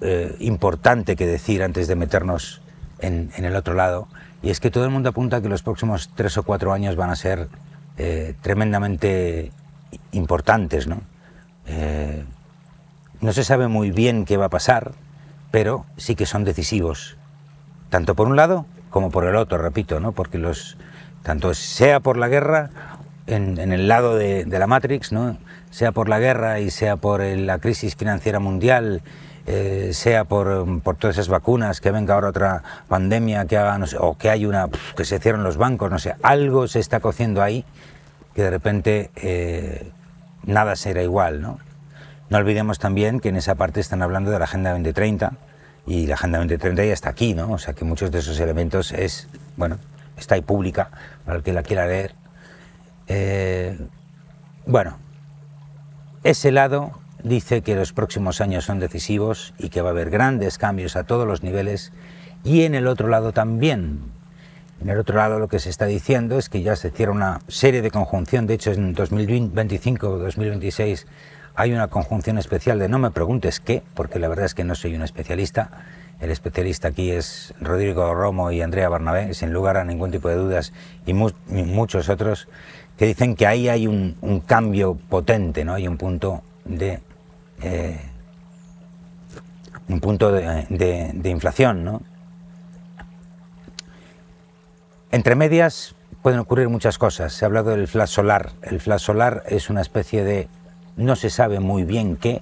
eh, 0.00 0.34
importante 0.38 1.16
que 1.16 1.26
decir 1.26 1.62
antes 1.62 1.88
de 1.88 1.96
meternos 1.96 2.60
en, 3.00 3.30
el 3.36 3.54
otro 3.56 3.74
lado, 3.74 4.08
y 4.42 4.50
es 4.50 4.60
que 4.60 4.70
todo 4.70 4.84
el 4.84 4.90
mundo 4.90 5.10
apunta 5.10 5.42
que 5.42 5.48
los 5.48 5.62
próximos 5.62 6.10
tres 6.14 6.38
o 6.38 6.42
cuatro 6.42 6.72
años 6.72 6.96
van 6.96 7.10
a 7.10 7.16
ser 7.16 7.48
eh, 7.98 8.34
tremendamente 8.40 9.52
importantes. 10.12 10.86
¿no? 10.86 11.02
Eh, 11.66 12.24
no 13.20 13.32
se 13.32 13.44
sabe 13.44 13.68
muy 13.68 13.90
bien 13.90 14.24
qué 14.24 14.36
va 14.36 14.46
a 14.46 14.50
pasar, 14.50 14.92
pero 15.50 15.84
sí 15.96 16.14
que 16.14 16.26
son 16.26 16.44
decisivos, 16.44 17.16
tanto 17.90 18.14
por 18.14 18.28
un 18.28 18.36
lado 18.36 18.66
como 18.90 19.10
por 19.10 19.24
el 19.24 19.36
otro, 19.36 19.58
repito, 19.58 20.00
¿no? 20.00 20.12
porque 20.12 20.38
los, 20.38 20.76
tanto 21.22 21.52
sea 21.54 22.00
por 22.00 22.16
la 22.16 22.28
guerra, 22.28 22.70
en, 23.26 23.58
el 23.58 23.88
lado 23.88 24.16
de, 24.16 24.46
la 24.46 24.66
Matrix, 24.66 25.12
¿no? 25.12 25.36
sea 25.70 25.92
por 25.92 26.08
la 26.08 26.18
guerra 26.18 26.60
y 26.60 26.70
sea 26.70 26.96
por 26.96 27.22
la 27.22 27.58
crisis 27.58 27.96
financiera 27.96 28.38
mundial 28.38 29.02
eh, 29.46 29.90
sea 29.92 30.24
por, 30.24 30.80
por, 30.80 30.96
todas 30.96 31.16
esas 31.16 31.28
vacunas, 31.28 31.82
que 31.82 31.90
venga 31.90 32.14
ahora 32.14 32.28
otra 32.28 32.62
pandemia, 32.88 33.44
que 33.44 33.58
haga, 33.58 33.76
no 33.76 33.86
sé, 33.86 33.98
o 34.00 34.16
que 34.16 34.30
hay 34.30 34.46
una, 34.46 34.68
que 34.96 35.04
se 35.04 35.18
cierren 35.18 35.42
los 35.42 35.58
bancos, 35.58 35.90
no 35.90 35.98
sé, 35.98 36.14
algo 36.22 36.66
se 36.66 36.80
está 36.80 37.00
cociendo 37.00 37.42
ahí 37.42 37.66
que 38.34 38.42
de 38.42 38.50
repente 38.50 39.10
eh, 39.16 39.90
nada 40.44 40.76
será 40.76 41.02
igual, 41.02 41.40
¿no? 41.40 41.58
No 42.30 42.38
olvidemos 42.38 42.78
también 42.78 43.20
que 43.20 43.28
en 43.28 43.36
esa 43.36 43.54
parte 43.54 43.80
están 43.80 44.02
hablando 44.02 44.30
de 44.30 44.38
la 44.38 44.46
Agenda 44.46 44.70
2030 44.70 45.32
y 45.86 46.06
la 46.06 46.14
Agenda 46.14 46.38
2030 46.38 46.84
ya 46.84 46.92
está 46.92 47.10
aquí, 47.10 47.34
¿no? 47.34 47.52
O 47.52 47.58
sea 47.58 47.74
que 47.74 47.84
muchos 47.84 48.10
de 48.10 48.18
esos 48.18 48.40
elementos 48.40 48.92
es, 48.92 49.28
bueno, 49.56 49.78
está 50.16 50.34
ahí 50.34 50.42
pública 50.42 50.90
para 51.24 51.36
el 51.38 51.44
que 51.44 51.52
la 51.52 51.62
quiera 51.62 51.86
leer. 51.86 52.14
Eh, 53.08 53.78
bueno, 54.66 54.98
ese 56.22 56.52
lado 56.52 56.92
dice 57.22 57.62
que 57.62 57.74
los 57.74 57.92
próximos 57.92 58.40
años 58.40 58.64
son 58.64 58.78
decisivos 58.78 59.54
y 59.58 59.68
que 59.68 59.82
va 59.82 59.88
a 59.88 59.92
haber 59.92 60.10
grandes 60.10 60.58
cambios 60.58 60.96
a 60.96 61.04
todos 61.04 61.26
los 61.26 61.42
niveles 61.42 61.92
y 62.44 62.62
en 62.62 62.74
el 62.74 62.86
otro 62.86 63.08
lado 63.08 63.32
también. 63.32 64.00
En 64.80 64.90
el 64.90 64.98
otro 64.98 65.16
lado 65.16 65.38
lo 65.38 65.48
que 65.48 65.58
se 65.58 65.70
está 65.70 65.86
diciendo 65.86 66.38
es 66.38 66.48
que 66.48 66.62
ya 66.62 66.76
se 66.76 66.90
cierra 66.90 67.12
una 67.12 67.40
serie 67.48 67.82
de 67.82 67.90
conjunción, 67.90 68.46
de 68.46 68.54
hecho 68.54 68.72
en 68.72 68.92
2025 68.92 70.08
o 70.08 70.18
2026 70.18 71.06
hay 71.56 71.72
una 71.72 71.88
conjunción 71.88 72.36
especial 72.38 72.78
de 72.78 72.88
no 72.88 72.98
me 72.98 73.10
preguntes 73.12 73.60
qué, 73.60 73.82
porque 73.94 74.18
la 74.18 74.28
verdad 74.28 74.46
es 74.46 74.54
que 74.54 74.64
no 74.64 74.74
soy 74.74 74.96
un 74.96 75.02
especialista. 75.02 75.70
El 76.20 76.30
especialista 76.30 76.88
aquí 76.88 77.10
es 77.10 77.54
Rodrigo 77.60 78.12
Romo 78.12 78.50
y 78.50 78.60
Andrea 78.60 78.88
Barnabé, 78.88 79.34
sin 79.34 79.52
lugar 79.52 79.76
a 79.76 79.84
ningún 79.84 80.10
tipo 80.10 80.28
de 80.28 80.36
dudas, 80.36 80.72
y, 81.06 81.12
muchos 81.12 82.08
otros 82.08 82.48
que 82.96 83.06
dicen 83.06 83.34
que 83.34 83.46
ahí 83.46 83.68
hay 83.68 83.86
un, 83.86 84.42
cambio 84.46 84.94
potente, 84.94 85.64
¿no? 85.64 85.74
Hay 85.74 85.88
un 85.88 85.96
punto 85.96 86.42
de 86.64 87.00
eh, 87.62 88.00
un 89.88 90.00
punto 90.00 90.32
de, 90.32 91.20
inflación, 91.24 91.84
¿no? 91.84 92.02
Entre 95.10 95.34
medias 95.34 95.94
pueden 96.22 96.40
ocurrir 96.40 96.68
muchas 96.68 96.98
cosas. 96.98 97.32
Se 97.32 97.44
ha 97.44 97.46
hablado 97.46 97.70
del 97.70 97.86
flash 97.86 98.10
solar. 98.10 98.52
El 98.62 98.80
flash 98.80 99.02
solar 99.02 99.44
es 99.46 99.70
una 99.70 99.80
especie 99.80 100.24
de 100.24 100.48
no 100.96 101.16
se 101.16 101.30
sabe 101.30 101.60
muy 101.60 101.84
bien 101.84 102.16
qué, 102.16 102.40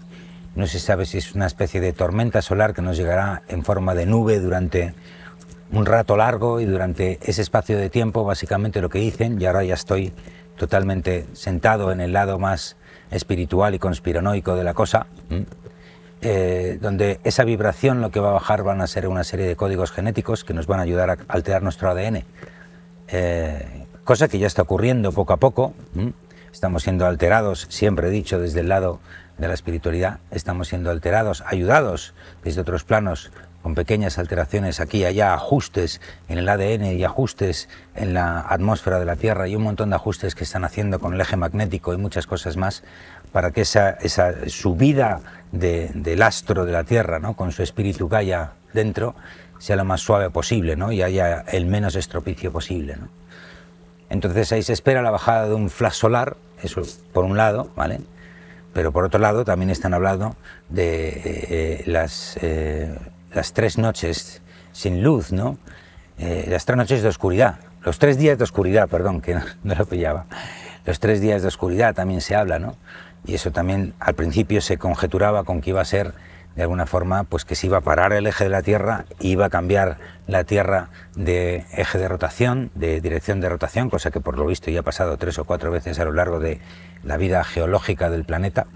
no 0.54 0.66
se 0.66 0.78
sabe 0.78 1.06
si 1.06 1.18
es 1.18 1.34
una 1.34 1.46
especie 1.46 1.80
de 1.80 1.92
tormenta 1.92 2.42
solar 2.42 2.74
que 2.74 2.82
nos 2.82 2.96
llegará 2.96 3.42
en 3.48 3.64
forma 3.64 3.94
de 3.94 4.06
nube 4.06 4.38
durante 4.38 4.94
un 5.72 5.86
rato 5.86 6.16
largo 6.16 6.60
y 6.60 6.66
durante 6.66 7.18
ese 7.22 7.42
espacio 7.42 7.78
de 7.78 7.88
tiempo, 7.88 8.24
básicamente 8.24 8.80
lo 8.80 8.90
que 8.90 8.98
dicen, 8.98 9.40
y 9.40 9.46
ahora 9.46 9.64
ya 9.64 9.74
estoy 9.74 10.12
totalmente 10.56 11.26
sentado 11.32 11.92
en 11.92 12.00
el 12.00 12.12
lado 12.12 12.38
más 12.38 12.76
espiritual 13.10 13.74
y 13.74 13.78
conspiranoico 13.78 14.54
de 14.54 14.64
la 14.64 14.74
cosa, 14.74 15.06
eh, 16.20 16.78
donde 16.80 17.20
esa 17.24 17.44
vibración 17.44 18.00
lo 18.00 18.10
que 18.10 18.20
va 18.20 18.30
a 18.30 18.32
bajar 18.34 18.62
van 18.62 18.80
a 18.80 18.86
ser 18.86 19.08
una 19.08 19.24
serie 19.24 19.46
de 19.46 19.56
códigos 19.56 19.92
genéticos 19.92 20.44
que 20.44 20.54
nos 20.54 20.66
van 20.66 20.80
a 20.80 20.82
ayudar 20.84 21.10
a 21.10 21.18
alterar 21.28 21.62
nuestro 21.62 21.90
ADN. 21.90 22.24
Eh, 23.08 23.86
cosa 24.04 24.28
que 24.28 24.38
ya 24.38 24.46
está 24.46 24.62
ocurriendo 24.62 25.12
poco 25.12 25.32
a 25.32 25.36
poco 25.36 25.74
estamos 26.52 26.82
siendo 26.82 27.06
alterados, 27.06 27.66
siempre 27.70 28.08
he 28.08 28.10
dicho 28.10 28.38
desde 28.38 28.60
el 28.60 28.68
lado 28.68 29.00
de 29.38 29.48
la 29.48 29.54
espiritualidad, 29.54 30.20
estamos 30.30 30.68
siendo 30.68 30.90
alterados, 30.90 31.42
ayudados 31.46 32.14
desde 32.44 32.60
otros 32.60 32.84
planos 32.84 33.32
con 33.62 33.74
pequeñas 33.74 34.18
alteraciones 34.18 34.80
aquí 34.80 34.98
y 34.98 35.04
allá, 35.04 35.34
ajustes 35.34 36.00
en 36.28 36.38
el 36.38 36.48
ADN 36.48 36.96
y 36.96 37.04
ajustes 37.04 37.68
en 37.94 38.14
la 38.14 38.40
atmósfera 38.40 38.98
de 38.98 39.04
la 39.04 39.16
Tierra 39.16 39.46
y 39.46 39.56
un 39.56 39.62
montón 39.62 39.90
de 39.90 39.96
ajustes 39.96 40.34
que 40.34 40.44
están 40.44 40.64
haciendo 40.64 40.98
con 40.98 41.14
el 41.14 41.20
eje 41.20 41.36
magnético 41.36 41.94
y 41.94 41.96
muchas 41.96 42.26
cosas 42.26 42.56
más 42.56 42.82
para 43.30 43.52
que 43.52 43.62
esa, 43.62 43.90
esa 43.90 44.48
subida 44.48 45.20
del 45.52 46.22
astro 46.22 46.64
de 46.64 46.72
la 46.72 46.84
Tierra, 46.84 47.18
¿no? 47.18 47.34
con 47.34 47.52
su 47.52 47.62
espíritu 47.62 48.08
Gaia 48.08 48.52
dentro, 48.72 49.14
sea 49.58 49.76
lo 49.76 49.84
más 49.84 50.00
suave 50.00 50.30
posible 50.30 50.76
¿no? 50.76 50.90
y 50.90 51.02
haya 51.02 51.44
el 51.48 51.66
menos 51.66 51.94
estropicio 51.94 52.50
posible. 52.50 52.96
¿no? 52.96 53.08
Entonces 54.10 54.52
ahí 54.52 54.62
se 54.62 54.72
espera 54.72 55.02
la 55.02 55.10
bajada 55.10 55.48
de 55.48 55.54
un 55.54 55.70
flash 55.70 55.94
solar, 55.94 56.36
eso 56.62 56.82
por 57.12 57.24
un 57.24 57.36
lado, 57.36 57.70
¿vale? 57.76 58.00
Pero 58.74 58.92
por 58.92 59.04
otro 59.04 59.18
lado 59.18 59.44
también 59.44 59.70
están 59.70 59.94
hablando 59.94 60.36
de 60.68 61.22
eh, 61.24 61.82
las, 61.86 62.38
eh, 62.42 62.94
las 63.34 63.52
tres 63.52 63.78
noches 63.78 64.42
sin 64.72 65.02
luz, 65.02 65.32
¿no? 65.32 65.58
Eh, 66.18 66.46
las 66.48 66.64
tres 66.64 66.76
noches 66.76 67.02
de 67.02 67.08
oscuridad, 67.08 67.58
los 67.84 67.98
tres 67.98 68.18
días 68.18 68.38
de 68.38 68.44
oscuridad, 68.44 68.88
perdón, 68.88 69.20
que 69.20 69.34
no, 69.62 69.74
lo 69.74 69.86
pillaba. 69.86 70.26
Los 70.84 71.00
tres 71.00 71.20
días 71.20 71.42
de 71.42 71.48
oscuridad 71.48 71.94
también 71.94 72.20
se 72.20 72.34
habla, 72.34 72.58
¿no? 72.58 72.76
Y 73.24 73.34
eso 73.34 73.52
también 73.52 73.94
al 74.00 74.14
principio 74.14 74.60
se 74.60 74.78
conjeturaba 74.78 75.44
con 75.44 75.60
que 75.60 75.70
iba 75.70 75.80
a 75.80 75.84
ser 75.84 76.12
de 76.56 76.62
alguna 76.62 76.86
forma, 76.86 77.24
pues 77.24 77.44
que 77.44 77.54
se 77.54 77.66
iba 77.66 77.78
a 77.78 77.80
parar 77.80 78.12
el 78.12 78.26
eje 78.26 78.44
de 78.44 78.50
la 78.50 78.62
Tierra, 78.62 79.06
iba 79.20 79.46
a 79.46 79.50
cambiar 79.50 79.96
la 80.26 80.44
Tierra 80.44 80.90
de 81.16 81.64
eje 81.72 81.98
de 81.98 82.08
rotación, 82.08 82.70
de 82.74 83.00
dirección 83.00 83.40
de 83.40 83.48
rotación, 83.48 83.88
cosa 83.88 84.10
que 84.10 84.20
por 84.20 84.36
lo 84.36 84.44
visto 84.44 84.70
ya 84.70 84.80
ha 84.80 84.82
pasado 84.82 85.16
tres 85.16 85.38
o 85.38 85.44
cuatro 85.44 85.70
veces 85.70 85.98
a 85.98 86.04
lo 86.04 86.12
largo 86.12 86.40
de 86.40 86.60
la 87.04 87.16
vida 87.16 87.42
geológica 87.42 88.10
del 88.10 88.24
planeta. 88.24 88.66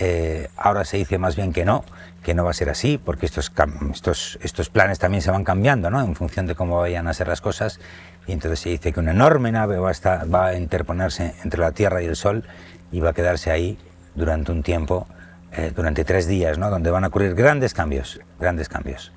Eh, 0.00 0.48
ahora 0.56 0.84
se 0.84 0.96
dice 0.96 1.18
más 1.18 1.34
bien 1.34 1.52
que 1.52 1.64
no, 1.64 1.84
que 2.22 2.32
no 2.32 2.44
va 2.44 2.50
a 2.50 2.54
ser 2.54 2.70
así, 2.70 2.98
porque 2.98 3.26
estos, 3.26 3.52
estos, 3.92 4.38
estos 4.42 4.70
planes 4.70 5.00
también 5.00 5.22
se 5.22 5.32
van 5.32 5.42
cambiando, 5.42 5.90
¿no? 5.90 6.00
En 6.00 6.14
función 6.14 6.46
de 6.46 6.54
cómo 6.54 6.78
vayan 6.78 7.08
a 7.08 7.14
ser 7.14 7.26
las 7.26 7.40
cosas. 7.40 7.80
Y 8.28 8.32
entonces 8.32 8.60
se 8.60 8.68
dice 8.68 8.92
que 8.92 9.00
una 9.00 9.10
enorme 9.10 9.50
nave 9.50 9.78
va 9.78 9.88
a, 9.88 9.92
estar, 9.92 10.32
va 10.32 10.46
a 10.46 10.54
interponerse 10.54 11.34
entre 11.42 11.60
la 11.60 11.72
Tierra 11.72 12.00
y 12.00 12.06
el 12.06 12.14
Sol 12.14 12.44
y 12.92 13.00
va 13.00 13.10
a 13.10 13.12
quedarse 13.12 13.50
ahí 13.50 13.76
durante 14.14 14.52
un 14.52 14.62
tiempo 14.62 15.08
eh, 15.50 15.72
durante 15.74 16.04
tres 16.04 16.28
días, 16.28 16.58
¿no? 16.58 16.70
donde 16.70 16.90
van 16.90 17.04
a 17.04 17.08
ocurrir 17.08 17.34
grandes 17.34 17.74
cambios, 17.74 18.20
grandes 18.38 18.68
cambios. 18.68 19.12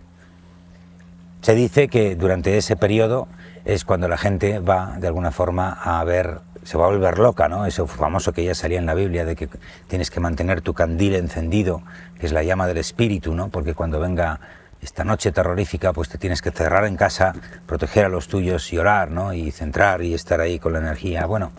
Se 1.41 1.53
dice 1.53 1.89
que 1.89 2.15
durante 2.15 2.57
ese 2.57 2.75
periodo 2.75 3.27
es 3.65 3.85
cuando 3.85 4.07
la 4.07 4.17
gente 4.17 4.59
va 4.59 4.95
de 4.97 5.07
alguna 5.07 5.31
forma 5.31 5.71
a 5.71 6.03
ver, 6.03 6.39
se 6.63 6.77
va 6.77 6.85
a 6.85 6.89
volver 6.89 7.17
loca, 7.17 7.47
¿no? 7.49 7.65
Eso 7.65 7.87
famoso 7.87 8.33
que 8.33 8.43
ya 8.43 8.53
salía 8.53 8.79
en 8.79 8.85
la 8.85 8.93
Biblia 8.93 9.25
de 9.25 9.35
que 9.35 9.49
tienes 9.87 10.11
que 10.11 10.19
mantener 10.19 10.61
tu 10.61 10.73
candil 10.73 11.15
encendido, 11.15 11.81
que 12.19 12.27
es 12.27 12.31
la 12.31 12.43
llama 12.43 12.67
del 12.67 12.77
espíritu, 12.77 13.33
¿no? 13.33 13.49
Porque 13.49 13.73
cuando 13.73 13.99
venga 13.99 14.39
esta 14.81 15.03
noche 15.03 15.31
terrorífica, 15.31 15.93
pues 15.93 16.09
te 16.09 16.17
tienes 16.17 16.41
que 16.41 16.51
cerrar 16.51 16.85
en 16.85 16.97
casa, 16.97 17.33
proteger 17.65 18.05
a 18.05 18.09
los 18.09 18.27
tuyos 18.27 18.71
y 18.73 18.77
orar, 18.77 19.11
¿no? 19.11 19.33
Y 19.33 19.51
centrar 19.51 20.01
y 20.01 20.13
estar 20.13 20.39
ahí 20.39 20.59
con 20.59 20.73
la 20.73 20.79
energía. 20.79 21.25
Bueno, 21.25 21.51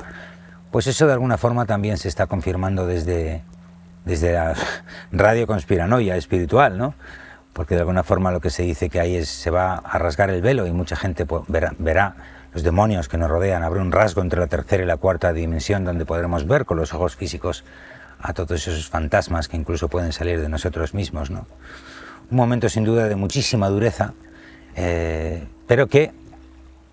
pues 0.70 0.86
eso 0.86 1.06
de 1.06 1.12
alguna 1.12 1.36
forma 1.36 1.66
también 1.66 1.98
se 1.98 2.08
está 2.08 2.26
confirmando 2.26 2.86
desde, 2.86 3.42
desde 4.04 4.32
la 4.32 4.54
radio 5.12 5.46
conspiranoia 5.46 6.16
espiritual, 6.16 6.78
¿no? 6.78 6.94
Porque 7.52 7.74
de 7.74 7.80
alguna 7.80 8.02
forma 8.02 8.30
lo 8.30 8.40
que 8.40 8.50
se 8.50 8.62
dice 8.62 8.88
que 8.88 8.98
ahí 8.98 9.16
es, 9.16 9.28
se 9.28 9.50
va 9.50 9.74
a 9.74 9.98
rasgar 9.98 10.30
el 10.30 10.40
velo 10.40 10.66
y 10.66 10.72
mucha 10.72 10.96
gente 10.96 11.26
verá, 11.48 11.74
verá 11.78 12.14
los 12.54 12.62
demonios 12.62 13.08
que 13.08 13.16
nos 13.16 13.30
rodean, 13.30 13.62
habrá 13.62 13.80
un 13.80 13.92
rasgo 13.92 14.20
entre 14.22 14.40
la 14.40 14.46
tercera 14.46 14.82
y 14.82 14.86
la 14.86 14.96
cuarta 14.96 15.32
dimensión 15.32 15.84
donde 15.84 16.04
podremos 16.04 16.46
ver 16.46 16.64
con 16.64 16.76
los 16.76 16.92
ojos 16.92 17.16
físicos 17.16 17.64
a 18.20 18.34
todos 18.34 18.66
esos 18.68 18.88
fantasmas 18.88 19.48
que 19.48 19.56
incluso 19.56 19.88
pueden 19.88 20.12
salir 20.12 20.40
de 20.40 20.48
nosotros 20.48 20.94
mismos, 20.94 21.30
¿no? 21.30 21.46
Un 22.30 22.36
momento 22.36 22.68
sin 22.68 22.84
duda 22.84 23.08
de 23.08 23.16
muchísima 23.16 23.68
dureza, 23.68 24.14
eh, 24.76 25.46
pero 25.66 25.88
que 25.88 26.12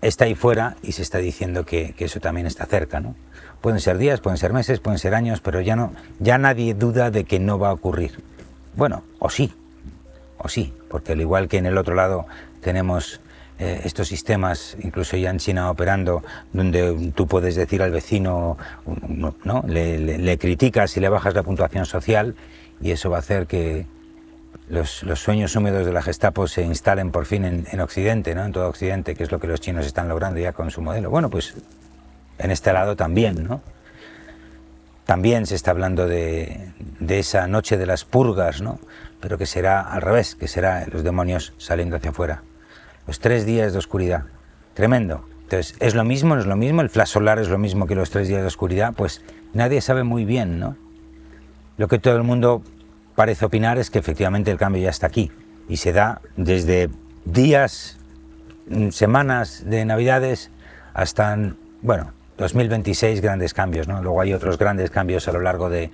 está 0.02 0.24
ahí 0.24 0.34
fuera 0.34 0.76
y 0.82 0.92
se 0.92 1.02
está 1.02 1.18
diciendo 1.18 1.64
que, 1.64 1.92
que 1.92 2.06
eso 2.06 2.20
también 2.20 2.46
está 2.46 2.66
cerca, 2.66 3.00
¿no? 3.00 3.14
Pueden 3.60 3.80
ser 3.80 3.98
días, 3.98 4.20
pueden 4.20 4.38
ser 4.38 4.52
meses, 4.52 4.80
pueden 4.80 4.98
ser 4.98 5.14
años, 5.14 5.40
pero 5.40 5.60
ya 5.60 5.76
no, 5.76 5.92
ya 6.18 6.38
nadie 6.38 6.74
duda 6.74 7.10
de 7.10 7.24
que 7.24 7.38
no 7.38 7.58
va 7.58 7.68
a 7.68 7.72
ocurrir. 7.72 8.22
Bueno, 8.74 9.02
o 9.18 9.28
sí, 9.28 9.52
o 10.38 10.48
sí, 10.48 10.72
porque 10.88 11.12
al 11.12 11.20
igual 11.20 11.48
que 11.48 11.58
en 11.58 11.66
el 11.66 11.76
otro 11.76 11.94
lado 11.94 12.26
tenemos 12.62 13.20
eh, 13.60 13.82
estos 13.84 14.08
sistemas, 14.08 14.76
incluso 14.82 15.16
ya 15.16 15.30
en 15.30 15.38
China 15.38 15.70
operando, 15.70 16.24
donde 16.52 17.12
tú 17.14 17.26
puedes 17.26 17.54
decir 17.54 17.82
al 17.82 17.90
vecino, 17.90 18.56
¿no? 19.44 19.62
Le, 19.66 20.38
criticas 20.38 20.96
y 20.96 21.00
le 21.00 21.08
bajas 21.08 21.34
la 21.34 21.42
puntuación 21.42 21.86
social 21.86 22.34
y 22.80 22.90
eso 22.90 23.10
va 23.10 23.18
a 23.18 23.20
hacer 23.20 23.46
que 23.46 23.86
los, 24.68 25.04
sueños 25.14 25.54
húmedos 25.54 25.84
de 25.84 25.92
la 25.92 26.02
Gestapo 26.02 26.48
se 26.48 26.62
instalen 26.62 27.10
por 27.10 27.26
fin 27.26 27.44
en, 27.44 27.66
en 27.70 27.80
Occidente, 27.80 28.34
¿no? 28.34 28.44
en 28.44 28.52
todo 28.52 28.68
Occidente, 28.68 29.14
que 29.14 29.24
es 29.24 29.30
lo 29.30 29.38
que 29.38 29.46
los 29.46 29.60
chinos 29.60 29.86
están 29.86 30.08
logrando 30.08 30.40
ya 30.40 30.52
con 30.52 30.70
su 30.70 30.80
modelo. 30.80 31.10
Bueno, 31.10 31.28
pues 31.28 31.54
en 32.38 32.50
este 32.50 32.72
lado 32.72 32.96
también, 32.96 33.44
¿no? 33.44 33.60
También 35.04 35.44
se 35.46 35.56
está 35.56 35.72
hablando 35.72 36.06
de, 36.06 36.72
esa 37.08 37.48
noche 37.48 37.76
de 37.76 37.84
las 37.84 38.04
purgas, 38.04 38.62
¿no? 38.62 38.78
Pero 39.20 39.38
que 39.38 39.46
será 39.46 39.80
al 39.80 40.02
revés, 40.02 40.36
que 40.36 40.46
será 40.46 40.86
los 40.86 41.02
demonios 41.02 41.52
saliendo 41.58 41.96
hacia 41.96 42.10
afuera. 42.10 42.42
Los 43.06 43.20
tres 43.20 43.46
días 43.46 43.72
de 43.72 43.78
oscuridad. 43.78 44.24
Tremendo. 44.74 45.24
Entonces, 45.42 45.74
¿es 45.80 45.94
lo 45.94 46.04
mismo? 46.04 46.34
¿No 46.34 46.40
es 46.40 46.46
lo 46.46 46.56
mismo? 46.56 46.80
¿El 46.80 46.90
flash 46.90 47.08
solar 47.08 47.38
es 47.38 47.48
lo 47.48 47.58
mismo 47.58 47.86
que 47.86 47.94
los 47.94 48.10
tres 48.10 48.28
días 48.28 48.40
de 48.40 48.46
oscuridad? 48.46 48.94
Pues 48.96 49.22
nadie 49.52 49.80
sabe 49.80 50.04
muy 50.04 50.24
bien, 50.24 50.60
¿no? 50.60 50.76
Lo 51.76 51.88
que 51.88 51.98
todo 51.98 52.16
el 52.16 52.22
mundo 52.22 52.62
parece 53.16 53.44
opinar 53.44 53.78
es 53.78 53.90
que 53.90 53.98
efectivamente 53.98 54.50
el 54.50 54.58
cambio 54.58 54.82
ya 54.82 54.90
está 54.90 55.06
aquí 55.06 55.32
y 55.68 55.78
se 55.78 55.92
da 55.92 56.20
desde 56.36 56.88
días, 57.24 57.98
mm, 58.68 58.90
semanas 58.90 59.64
de 59.66 59.84
Navidades 59.84 60.50
hasta, 60.94 61.36
bueno, 61.82 62.12
2026 62.38 63.20
grandes 63.20 63.52
cambios, 63.52 63.88
¿no? 63.88 64.02
Luego 64.02 64.20
hay 64.20 64.32
otros 64.32 64.56
grandes 64.56 64.90
cambios 64.90 65.26
a 65.28 65.32
lo 65.32 65.40
largo 65.40 65.68
de, 65.68 65.90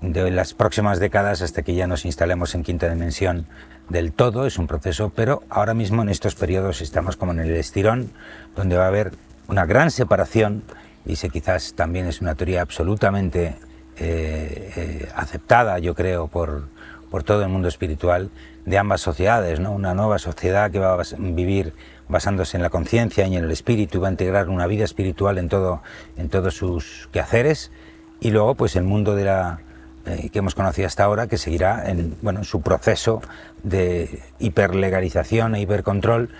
de 0.00 0.30
las 0.30 0.54
próximas 0.54 0.98
décadas 0.98 1.42
hasta 1.42 1.62
que 1.62 1.74
ya 1.74 1.86
nos 1.86 2.04
instalemos 2.04 2.54
en 2.54 2.62
quinta 2.62 2.88
dimensión 2.88 3.46
del 3.90 4.12
todo, 4.12 4.46
es 4.46 4.56
un 4.56 4.66
proceso, 4.66 5.12
pero 5.14 5.42
ahora 5.50 5.74
mismo 5.74 6.00
en 6.00 6.08
estos 6.08 6.34
periodos 6.34 6.80
estamos 6.80 7.16
como 7.16 7.32
en 7.32 7.40
el 7.40 7.50
estirón, 7.50 8.10
donde 8.56 8.76
va 8.76 8.84
a 8.84 8.88
haber 8.88 9.12
una 9.48 9.66
gran 9.66 9.90
separación, 9.90 10.62
y 11.04 11.16
sé 11.16 11.28
quizás 11.28 11.74
también 11.74 12.06
es 12.06 12.20
una 12.20 12.36
teoría 12.36 12.62
absolutamente 12.62 13.56
eh, 13.98 14.72
eh, 14.76 15.08
aceptada, 15.14 15.78
yo 15.80 15.94
creo, 15.94 16.28
por, 16.28 16.68
por 17.10 17.24
todo 17.24 17.42
el 17.42 17.48
mundo 17.48 17.66
espiritual, 17.66 18.30
de 18.64 18.78
ambas 18.78 19.00
sociedades, 19.00 19.58
¿no? 19.58 19.72
una 19.72 19.92
nueva 19.92 20.18
sociedad 20.18 20.70
que 20.70 20.78
va 20.78 20.94
a 20.94 21.02
vivir 21.18 21.72
basándose 22.08 22.56
en 22.56 22.62
la 22.62 22.70
conciencia 22.70 23.26
y 23.26 23.36
en 23.36 23.44
el 23.44 23.50
espíritu, 23.50 24.00
va 24.00 24.08
a 24.08 24.10
integrar 24.12 24.48
una 24.48 24.68
vida 24.68 24.84
espiritual 24.84 25.36
en, 25.38 25.48
todo, 25.48 25.82
en 26.16 26.28
todos 26.28 26.54
sus 26.54 27.08
quehaceres, 27.12 27.72
y 28.20 28.30
luego 28.30 28.54
pues 28.54 28.76
el 28.76 28.84
mundo 28.84 29.16
de 29.16 29.24
la, 29.24 29.60
eh, 30.06 30.30
que 30.30 30.38
hemos 30.38 30.54
conocido 30.54 30.86
hasta 30.86 31.04
ahora, 31.04 31.26
que 31.26 31.38
seguirá 31.38 31.88
en 31.90 32.16
bueno, 32.22 32.44
su 32.44 32.62
proceso 32.62 33.22
de 33.62 34.22
hiperlegalización 34.38 35.54
e 35.54 35.60
hipercontrol 35.60 36.30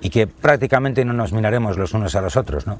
y 0.00 0.10
que 0.10 0.26
prácticamente 0.26 1.04
no 1.04 1.12
nos 1.12 1.32
miraremos 1.32 1.76
los 1.76 1.94
unos 1.94 2.14
a 2.14 2.20
los 2.20 2.36
otros. 2.36 2.66
¿no? 2.66 2.78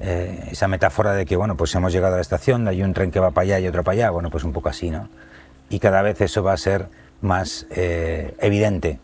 Eh, 0.00 0.50
esa 0.52 0.68
metáfora 0.68 1.12
de 1.12 1.26
que 1.26 1.34
bueno, 1.36 1.56
pues 1.56 1.74
hemos 1.74 1.92
llegado 1.92 2.14
a 2.14 2.16
la 2.18 2.22
estación, 2.22 2.68
hay 2.68 2.82
un 2.82 2.94
tren 2.94 3.10
que 3.10 3.18
va 3.18 3.32
para 3.32 3.44
allá 3.44 3.60
y 3.60 3.66
otro 3.66 3.82
para 3.82 3.94
allá, 3.94 4.10
bueno, 4.10 4.30
pues 4.30 4.44
un 4.44 4.52
poco 4.52 4.68
así, 4.68 4.90
¿no? 4.90 5.08
Y 5.70 5.80
cada 5.80 6.02
vez 6.02 6.20
eso 6.20 6.42
va 6.42 6.52
a 6.52 6.56
ser 6.56 6.86
más 7.20 7.66
eh, 7.70 8.34
evidente. 8.40 9.00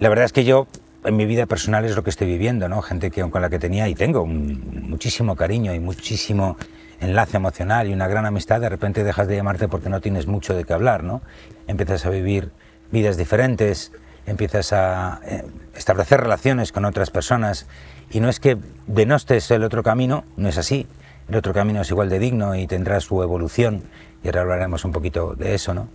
La 0.00 0.08
verdad 0.08 0.24
es 0.24 0.32
que 0.32 0.44
yo 0.44 0.66
en 1.04 1.16
mi 1.16 1.24
vida 1.24 1.46
personal 1.46 1.84
es 1.84 1.94
lo 1.94 2.02
que 2.02 2.10
estoy 2.10 2.26
viviendo, 2.26 2.68
¿no? 2.68 2.82
Gente 2.82 3.12
que, 3.12 3.28
con 3.30 3.42
la 3.42 3.48
que 3.48 3.60
tenía 3.60 3.88
y 3.88 3.94
tengo 3.94 4.26
muchísimo 4.26 5.36
cariño 5.36 5.72
y 5.72 5.78
muchísimo 5.78 6.56
enlace 7.02 7.36
emocional 7.36 7.88
y 7.88 7.92
una 7.92 8.08
gran 8.08 8.26
amistad, 8.26 8.60
de 8.60 8.68
repente 8.68 9.04
dejas 9.04 9.28
de 9.28 9.36
llamarte 9.36 9.68
porque 9.68 9.88
no 9.88 10.00
tienes 10.00 10.26
mucho 10.26 10.54
de 10.54 10.64
qué 10.64 10.72
hablar, 10.72 11.02
¿no? 11.02 11.20
Empiezas 11.66 12.06
a 12.06 12.10
vivir 12.10 12.50
vidas 12.90 13.16
diferentes, 13.16 13.92
empiezas 14.26 14.72
a 14.72 15.20
eh, 15.26 15.44
establecer 15.74 16.20
relaciones 16.20 16.72
con 16.72 16.84
otras 16.84 17.10
personas 17.10 17.66
y 18.10 18.20
no 18.20 18.28
es 18.28 18.38
que 18.40 18.56
denostes 18.86 19.50
el 19.50 19.64
otro 19.64 19.82
camino, 19.82 20.24
no 20.36 20.48
es 20.48 20.58
así. 20.58 20.86
El 21.28 21.36
otro 21.36 21.52
camino 21.52 21.80
es 21.80 21.90
igual 21.90 22.08
de 22.08 22.18
digno 22.18 22.54
y 22.54 22.66
tendrá 22.66 23.00
su 23.00 23.22
evolución 23.22 23.82
y 24.22 24.28
ahora 24.28 24.42
hablaremos 24.42 24.84
un 24.84 24.92
poquito 24.92 25.34
de 25.34 25.54
eso, 25.54 25.74
¿no? 25.74 25.88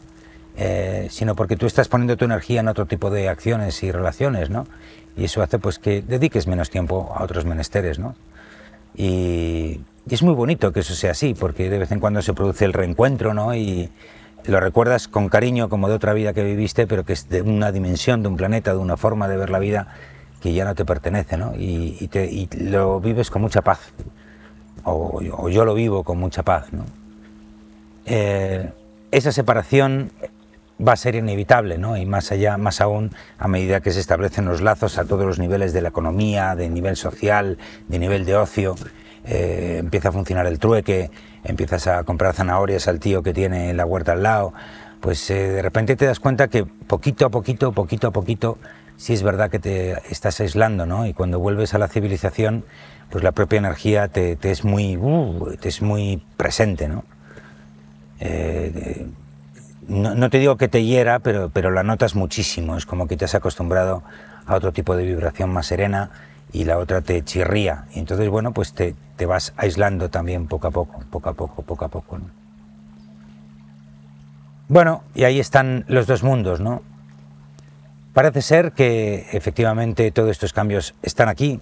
Eh, 0.59 1.07
sino 1.11 1.35
porque 1.35 1.55
tú 1.55 1.67
estás 1.67 1.87
poniendo 1.87 2.17
tu 2.17 2.25
energía 2.25 2.61
en 2.61 2.67
otro 2.67 2.87
tipo 2.87 3.11
de 3.11 3.29
acciones 3.29 3.83
y 3.83 3.91
relaciones, 3.91 4.49
¿no? 4.49 4.65
Y 5.15 5.25
eso 5.25 5.41
hace 5.41 5.59
pues 5.59 5.77
que 5.77 6.01
dediques 6.01 6.47
menos 6.47 6.69
tiempo 6.69 7.13
a 7.15 7.23
otros 7.23 7.45
menesteres, 7.45 7.99
¿no? 7.99 8.15
Y, 8.95 9.81
es 10.15 10.23
muy 10.23 10.33
bonito 10.33 10.71
que 10.71 10.81
eso 10.81 10.93
sea 10.93 11.11
así, 11.11 11.33
porque 11.33 11.69
de 11.69 11.79
vez 11.79 11.91
en 11.91 11.99
cuando 11.99 12.21
se 12.21 12.33
produce 12.33 12.65
el 12.65 12.73
reencuentro, 12.73 13.33
¿no? 13.33 13.55
Y 13.55 13.89
lo 14.45 14.59
recuerdas 14.59 15.07
con 15.07 15.29
cariño 15.29 15.69
como 15.69 15.89
de 15.89 15.95
otra 15.95 16.13
vida 16.13 16.33
que 16.33 16.43
viviste, 16.43 16.87
pero 16.87 17.03
que 17.03 17.13
es 17.13 17.29
de 17.29 17.41
una 17.41 17.71
dimensión, 17.71 18.21
de 18.21 18.29
un 18.29 18.37
planeta, 18.37 18.71
de 18.71 18.77
una 18.77 18.97
forma 18.97 19.27
de 19.27 19.37
ver 19.37 19.49
la 19.49 19.59
vida 19.59 19.87
que 20.41 20.53
ya 20.53 20.65
no 20.65 20.75
te 20.75 20.85
pertenece, 20.85 21.37
¿no? 21.37 21.53
Y, 21.55 22.07
te, 22.07 22.47
lo 22.59 22.99
vives 22.99 23.29
con 23.29 23.41
mucha 23.41 23.61
paz, 23.61 23.79
o, 24.83 25.49
yo 25.49 25.65
lo 25.65 25.73
vivo 25.73 26.03
con 26.03 26.17
mucha 26.17 26.43
paz, 26.43 26.71
¿no? 26.71 26.85
Eh, 28.05 28.71
esa 29.11 29.31
separación 29.31 30.11
va 30.85 30.93
a 30.93 30.95
ser 30.95 31.15
inevitable, 31.15 31.77
¿no? 31.77 31.97
Y 31.97 32.05
más 32.05 32.31
allá, 32.31 32.57
más 32.57 32.81
aún, 32.81 33.11
a 33.37 33.47
medida 33.47 33.81
que 33.81 33.91
se 33.91 33.99
establecen 33.99 34.45
los 34.45 34.61
lazos 34.61 34.97
a 34.97 35.05
todos 35.05 35.25
los 35.25 35.39
niveles 35.39 35.73
de 35.73 35.81
la 35.81 35.89
economía, 35.89 36.55
de 36.55 36.69
nivel 36.69 36.95
social, 36.95 37.57
de 37.87 37.99
nivel 37.99 38.25
de 38.25 38.35
ocio, 38.35 38.75
eh, 39.27 39.77
empieza 39.79 40.09
a 40.09 40.11
funcionar 40.11 40.45
el 40.47 40.57
trueque, 40.57 41.11
empiezas 41.43 41.87
a 41.87 42.03
comprar 42.03 42.33
zanahorias 42.33 42.87
al 42.87 42.99
tío 42.99 43.23
que 43.23 43.33
tiene 43.33 43.73
la 43.73 43.85
huerta 43.85 44.13
al 44.13 44.23
lado, 44.23 44.53
pues 45.01 45.29
eh, 45.29 45.49
de 45.49 45.61
repente 45.61 45.95
te 45.95 46.05
das 46.05 46.19
cuenta 46.19 46.47
que 46.47 46.65
poquito 46.65 47.25
a 47.25 47.29
poquito, 47.29 47.71
poquito 47.71 48.07
a 48.07 48.11
poquito, 48.11 48.57
sí 48.95 49.13
es 49.13 49.23
verdad 49.23 49.49
que 49.49 49.59
te 49.59 49.91
estás 50.09 50.39
aislando, 50.39 50.85
¿no? 50.85 51.05
Y 51.05 51.13
cuando 51.13 51.39
vuelves 51.39 51.73
a 51.73 51.77
la 51.77 51.87
civilización, 51.87 52.63
pues 53.09 53.23
la 53.23 53.31
propia 53.31 53.57
energía 53.57 54.07
te, 54.07 54.37
es, 54.41 54.63
muy, 54.63 54.97
uh, 54.97 55.55
te 55.59 55.69
es 55.69 55.81
muy 55.81 56.23
presente, 56.37 56.87
¿no? 56.87 57.03
Eh, 58.19 59.07
no, 59.87 60.29
te 60.29 60.39
digo 60.39 60.57
que 60.57 60.67
te 60.67 60.83
hiera, 60.83 61.19
pero, 61.19 61.49
pero 61.49 61.71
la 61.71 61.83
notas 61.83 62.15
muchísimo. 62.15 62.75
Es 62.75 62.85
como 62.85 63.07
que 63.07 63.15
te 63.15 63.25
has 63.25 63.35
acostumbrado 63.35 64.03
a 64.45 64.55
otro 64.55 64.73
tipo 64.73 64.97
de 64.97 65.05
vibración 65.05 65.49
más 65.49 65.67
serena 65.67 66.09
y 66.51 66.63
la 66.63 66.77
otra 66.77 67.01
te 67.01 67.23
chirría. 67.23 67.85
Y 67.93 67.99
entonces, 67.99 68.29
bueno, 68.29 68.53
pues 68.53 68.73
te, 68.73 68.95
te 69.15 69.25
vas 69.25 69.53
aislando 69.57 70.09
también 70.09 70.47
poco 70.47 70.67
a 70.67 70.71
poco, 70.71 70.99
poco 71.09 71.29
a 71.29 71.33
poco, 71.33 71.61
poco 71.61 71.85
a 71.85 71.87
poco. 71.89 72.19
Bueno, 74.69 75.03
y 75.15 75.23
ahí 75.23 75.39
están 75.39 75.85
los 75.87 76.07
dos 76.07 76.23
mundos, 76.23 76.59
¿no? 76.59 76.81
Parece 78.13 78.41
ser 78.41 78.71
que 78.71 79.27
efectivamente 79.31 80.11
todos 80.11 80.31
estos 80.31 80.51
cambios 80.51 80.95
están 81.03 81.29
aquí. 81.29 81.59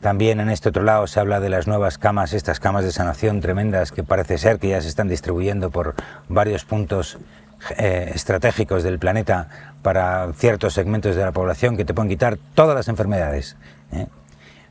También 0.00 0.40
en 0.40 0.48
este 0.48 0.68
otro 0.68 0.82
lado 0.82 1.06
se 1.06 1.20
habla 1.20 1.40
de 1.40 1.50
las 1.50 1.66
nuevas 1.66 1.98
camas, 1.98 2.32
estas 2.32 2.60
camas 2.60 2.84
de 2.84 2.92
sanación 2.92 3.40
tremendas 3.40 3.90
que 3.92 4.04
parece 4.04 4.38
ser 4.38 4.58
que 4.58 4.68
ya 4.68 4.80
se 4.80 4.88
están 4.88 5.08
distribuyendo 5.08 5.70
por 5.70 5.94
varios 6.28 6.64
puntos 6.64 7.18
eh, 7.76 8.12
estratégicos 8.14 8.84
del 8.84 9.00
planeta 9.00 9.48
para 9.82 10.32
ciertos 10.34 10.74
segmentos 10.74 11.16
de 11.16 11.24
la 11.24 11.32
población 11.32 11.76
que 11.76 11.84
te 11.84 11.94
pueden 11.94 12.08
quitar 12.08 12.38
todas 12.54 12.76
las 12.76 12.88
enfermedades. 12.88 13.56
¿eh? 13.92 14.06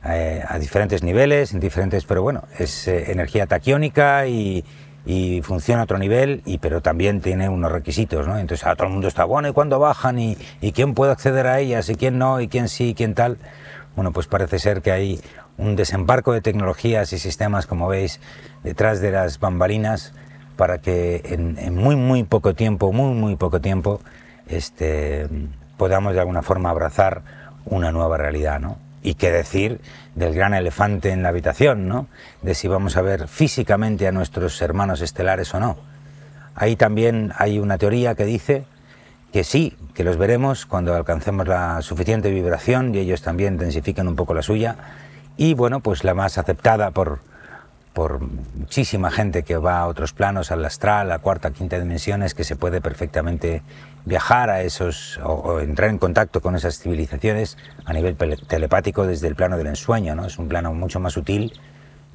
Eh, 0.10 0.44
a 0.48 0.58
diferentes 0.58 1.04
niveles, 1.04 1.54
en 1.54 1.60
diferentes, 1.60 2.06
pero 2.06 2.22
bueno, 2.22 2.44
es 2.58 2.88
energía 2.88 3.46
taquiónica 3.46 4.28
y, 4.28 4.64
funciona 5.44 5.82
a 5.82 5.84
otro 5.86 5.98
nivel, 5.98 6.42
y, 6.46 6.58
pero 6.58 6.82
también 6.82 7.22
tiene 7.22 7.48
unos 7.48 7.72
requisitos, 7.72 8.28
¿no? 8.28 8.38
Entonces 8.38 8.66
a 8.68 8.76
todo 8.76 8.88
el 8.88 8.94
mundo 8.94 9.08
está, 9.08 9.24
bueno, 9.24 9.48
¿y 9.48 9.54
cuándo 9.54 9.80
bajan? 9.80 10.20
¿Y, 10.20 10.38
¿Y 10.60 10.74
quién 10.74 10.94
puede 10.94 11.14
acceder 11.14 11.48
a 11.48 11.60
ellas? 11.60 11.90
¿Y 11.90 11.96
quién 11.96 12.18
no? 12.18 12.42
¿Y 12.42 12.48
quién 12.50 12.68
sí? 12.68 12.90
¿Y 12.90 12.94
quién 12.94 13.14
tal? 13.14 13.38
Bueno, 13.96 14.12
pues 14.12 14.28
parece 14.28 14.60
ser 14.60 14.82
que 14.82 14.92
hay 14.92 15.22
un 15.58 15.76
desembarco 15.76 16.34
de 16.34 16.42
tecnologías 16.42 17.12
y 17.14 17.20
sistemas, 17.20 17.68
como 17.68 17.88
veis, 17.88 18.20
detrás 18.64 19.02
de 19.02 19.12
las 19.12 19.40
bambalinas 19.40 20.14
para 20.56 20.80
que 20.80 21.22
en, 21.26 21.76
muy, 21.76 21.96
muy 21.96 22.24
poco 22.24 22.54
tiempo, 22.54 22.92
muy, 22.92 23.14
muy 23.14 23.36
poco 23.36 23.62
tiempo, 23.62 24.02
este, 24.48 25.28
podamos 25.78 26.14
de 26.14 26.20
alguna 26.20 26.42
forma 26.42 26.70
abrazar 26.70 27.22
una 27.66 27.92
nueva 27.92 28.18
realidad, 28.18 28.60
¿no? 28.60 28.87
Y 29.04 29.16
qué 29.16 29.32
decir 29.32 29.80
del 30.16 30.34
gran 30.34 30.54
elefante 30.54 31.12
en 31.12 31.24
la 31.24 31.30
habitación, 31.30 31.88
¿no? 31.88 32.08
De 32.42 32.56
si 32.56 32.68
vamos 32.68 32.98
a 32.98 33.02
ver 33.02 33.28
físicamente 33.28 34.08
a 34.08 34.12
nuestros 34.12 34.62
hermanos 34.62 35.02
estelares 35.02 35.54
o 35.54 35.60
no. 35.60 35.78
Ahí 36.56 36.76
también 36.76 37.34
hay 37.38 37.60
una 37.60 37.78
teoría 37.78 38.16
que 38.16 38.26
dice 38.26 38.66
que 39.32 39.44
sí, 39.44 39.78
que 39.94 40.04
los 40.04 40.18
veremos 40.18 40.66
cuando 40.66 40.96
alcancemos 40.96 41.48
la 41.48 41.82
suficiente 41.82 42.32
vibración 42.32 42.96
y 42.96 43.00
ellos 43.00 43.22
también 43.22 43.54
intensifican 43.54 44.08
un 44.08 44.16
poco 44.16 44.34
la 44.34 44.42
suya. 44.42 44.76
Y 45.38 45.54
bueno, 45.54 45.82
pues 45.82 46.04
la 46.04 46.16
más 46.16 46.38
aceptada 46.38 46.92
por, 46.92 47.20
por 47.98 48.20
muchísima 48.22 49.10
gente 49.10 49.42
que 49.42 49.58
va 49.58 49.80
a 49.80 49.88
otros 49.88 50.14
planos, 50.14 50.52
al 50.52 50.64
astral, 50.64 51.12
a 51.12 51.18
cuarta, 51.18 51.50
quinta 51.50 51.80
dimensiones, 51.80 52.36
que 52.36 52.44
se 52.44 52.56
puede 52.56 52.80
perfectamente 52.80 53.64
viajar 54.06 54.52
a 54.52 54.62
esos 54.62 55.20
o, 55.24 55.60
entrar 55.62 55.90
en 55.90 55.98
contacto 55.98 56.40
con 56.40 56.56
esas 56.56 56.78
civilizaciones 56.78 57.58
a 57.86 57.94
nivel 57.94 58.16
telepático 58.16 59.08
desde 59.08 59.28
el 59.28 59.34
plano 59.34 59.58
del 59.58 59.66
ensueño, 59.66 60.14
¿no? 60.14 60.28
Es 60.28 60.38
un 60.38 60.48
plano 60.48 60.76
mucho 60.76 61.00
más 61.00 61.14
sutil 61.14 61.54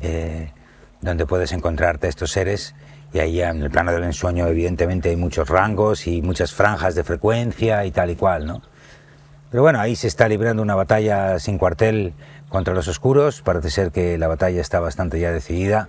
eh, 0.01 0.53
donde 1.01 1.27
puedes 1.27 1.51
encontrarte 1.51 2.07
estos 2.07 2.31
seres 2.31 2.77
y 3.13 3.19
ahí 3.19 3.43
en 3.43 3.61
el 3.61 3.71
plano 3.73 3.91
del 3.91 4.05
ensueño 4.05 4.47
evidentemente 4.47 5.09
hay 5.09 5.17
muchos 5.17 5.49
rangos 5.49 6.07
y 6.07 6.23
muchas 6.23 6.55
franjas 6.55 6.95
de 6.95 7.03
frecuencia 7.03 7.85
y 7.85 7.91
tal 7.91 8.11
y 8.11 8.15
cual, 8.15 8.47
¿no? 8.47 8.63
Pero 9.51 9.65
bueno, 9.65 9.81
ahí 9.81 9.97
se 9.97 10.07
está 10.07 10.29
librando 10.29 10.63
una 10.63 10.77
batalla 10.77 11.41
sin 11.41 11.59
cuartel 11.59 12.15
contra 12.53 12.75
los 12.75 12.87
oscuros. 12.87 13.41
Parece 13.41 13.71
ser 13.71 13.91
que 13.91 14.19
la 14.19 14.29
batalla 14.29 14.61
está 14.61 14.79
bastante 14.79 15.19
ya 15.19 15.33
decidida 15.33 15.89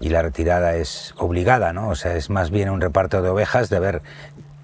y 0.00 0.08
la 0.08 0.22
retirada 0.22 0.76
es 0.76 1.12
obligada, 1.18 1.72
¿no? 1.72 1.88
O 1.88 1.96
sea, 1.96 2.14
es 2.14 2.30
más 2.30 2.50
bien 2.50 2.70
un 2.70 2.80
reparto 2.80 3.20
de 3.20 3.28
ovejas 3.28 3.68
de 3.68 3.80
ver 3.80 4.02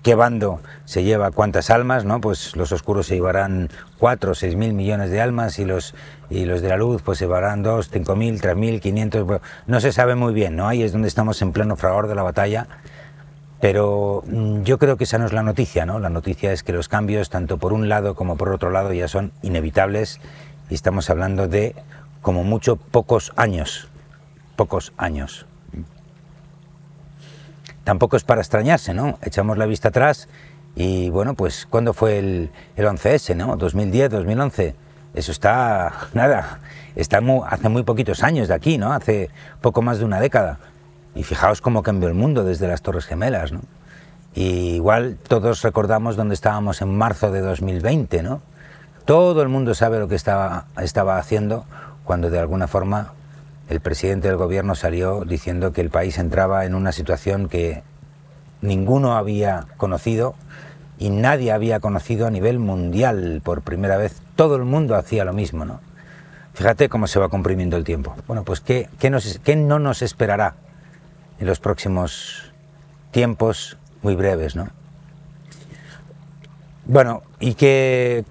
qué 0.02 0.14
bando 0.14 0.60
se 0.84 1.02
lleva 1.02 1.32
cuántas 1.32 1.68
almas, 1.70 2.04
¿no? 2.04 2.20
Pues 2.20 2.56
los 2.56 2.70
oscuros 2.72 3.08
se 3.08 3.16
llevarán 3.16 3.68
cuatro 3.98 4.30
o 4.30 4.34
seis 4.34 4.54
mil 4.54 4.72
millones 4.74 5.10
de 5.10 5.20
almas 5.20 5.58
y 5.58 5.64
los, 5.64 5.94
y 6.30 6.44
los 6.44 6.62
de 6.62 6.68
la 6.68 6.76
luz 6.76 7.02
pues 7.02 7.18
se 7.18 7.24
llevarán 7.24 7.64
dos, 7.64 7.90
cinco 7.90 8.14
mil, 8.14 8.40
tres 8.40 8.56
mil, 8.56 8.80
quinientos, 8.80 9.40
no 9.66 9.80
se 9.80 9.92
sabe 9.92 10.14
muy 10.14 10.32
bien, 10.32 10.54
¿no? 10.56 10.68
Ahí 10.68 10.84
es 10.84 10.92
donde 10.92 11.08
estamos 11.08 11.42
en 11.42 11.52
pleno 11.52 11.76
fragor 11.76 12.06
de 12.06 12.14
la 12.14 12.22
batalla. 12.22 12.68
Pero 13.60 14.24
mm, 14.26 14.62
yo 14.62 14.78
creo 14.78 14.96
que 14.96 15.04
esa 15.04 15.18
no 15.18 15.26
es 15.26 15.34
la 15.34 15.42
noticia, 15.42 15.84
¿no? 15.84 15.98
La 15.98 16.08
noticia 16.08 16.50
es 16.52 16.62
que 16.62 16.72
los 16.72 16.88
cambios, 16.88 17.28
tanto 17.28 17.58
por 17.58 17.74
un 17.74 17.90
lado 17.90 18.14
como 18.14 18.36
por 18.36 18.48
otro 18.48 18.70
lado, 18.70 18.94
ya 18.94 19.06
son 19.06 19.32
inevitables 19.42 20.18
y 20.70 20.74
estamos 20.74 21.10
hablando 21.10 21.48
de 21.48 21.74
como 22.22 22.44
mucho 22.44 22.76
pocos 22.76 23.32
años, 23.36 23.88
pocos 24.56 24.92
años. 24.96 25.46
Tampoco 27.84 28.16
es 28.16 28.24
para 28.24 28.40
extrañarse, 28.40 28.94
¿no? 28.94 29.18
Echamos 29.22 29.58
la 29.58 29.66
vista 29.66 29.88
atrás 29.88 30.28
y 30.76 31.10
bueno, 31.10 31.34
pues 31.34 31.66
¿cuándo 31.68 31.92
fue 31.92 32.18
el, 32.18 32.50
el 32.76 32.86
11S, 32.86 33.34
¿no? 33.34 33.56
2010, 33.56 34.10
2011. 34.10 34.74
Eso 35.14 35.32
está, 35.32 35.92
nada, 36.14 36.60
está 36.94 37.20
hace 37.48 37.68
muy 37.68 37.82
poquitos 37.82 38.22
años 38.22 38.48
de 38.48 38.54
aquí, 38.54 38.78
¿no? 38.78 38.92
Hace 38.92 39.30
poco 39.60 39.82
más 39.82 39.98
de 39.98 40.04
una 40.04 40.20
década. 40.20 40.60
Y 41.16 41.24
fijaos 41.24 41.60
cómo 41.60 41.82
cambió 41.82 42.08
el 42.08 42.14
mundo 42.14 42.44
desde 42.44 42.68
las 42.68 42.82
Torres 42.82 43.06
Gemelas, 43.06 43.50
¿no? 43.50 43.62
Y 44.34 44.76
igual 44.76 45.18
todos 45.26 45.62
recordamos 45.62 46.14
dónde 46.14 46.34
estábamos 46.34 46.80
en 46.82 46.96
marzo 46.96 47.32
de 47.32 47.40
2020, 47.40 48.22
¿no? 48.22 48.42
Todo 49.04 49.42
el 49.42 49.48
mundo 49.48 49.74
sabe 49.74 49.98
lo 49.98 50.08
que 50.08 50.14
estaba, 50.14 50.66
estaba 50.80 51.18
haciendo 51.18 51.64
cuando 52.04 52.30
de 52.30 52.38
alguna 52.38 52.68
forma 52.68 53.12
el 53.68 53.80
presidente 53.80 54.28
del 54.28 54.36
gobierno 54.36 54.74
salió 54.74 55.24
diciendo 55.24 55.72
que 55.72 55.80
el 55.80 55.90
país 55.90 56.18
entraba 56.18 56.64
en 56.64 56.74
una 56.74 56.92
situación 56.92 57.48
que 57.48 57.82
ninguno 58.62 59.16
había 59.16 59.66
conocido 59.76 60.34
y 60.98 61.10
nadie 61.10 61.52
había 61.52 61.80
conocido 61.80 62.26
a 62.26 62.30
nivel 62.30 62.58
mundial 62.58 63.40
por 63.44 63.62
primera 63.62 63.96
vez. 63.96 64.20
Todo 64.36 64.56
el 64.56 64.64
mundo 64.64 64.96
hacía 64.96 65.24
lo 65.24 65.32
mismo, 65.32 65.64
¿no? 65.64 65.80
Fíjate 66.52 66.88
cómo 66.88 67.06
se 67.06 67.18
va 67.20 67.28
comprimiendo 67.28 67.76
el 67.76 67.84
tiempo. 67.84 68.14
Bueno, 68.26 68.44
pues 68.44 68.60
¿qué, 68.60 68.88
qué 68.98 69.56
no 69.56 69.78
nos 69.78 70.02
esperará 70.02 70.56
en 71.38 71.46
los 71.46 71.58
próximos 71.58 72.52
tiempos 73.12 73.78
muy 74.02 74.14
breves, 74.14 74.56
¿no? 74.56 74.68
Bueno, 76.86 77.22
¿y 77.38 77.54
qué, 77.54 78.24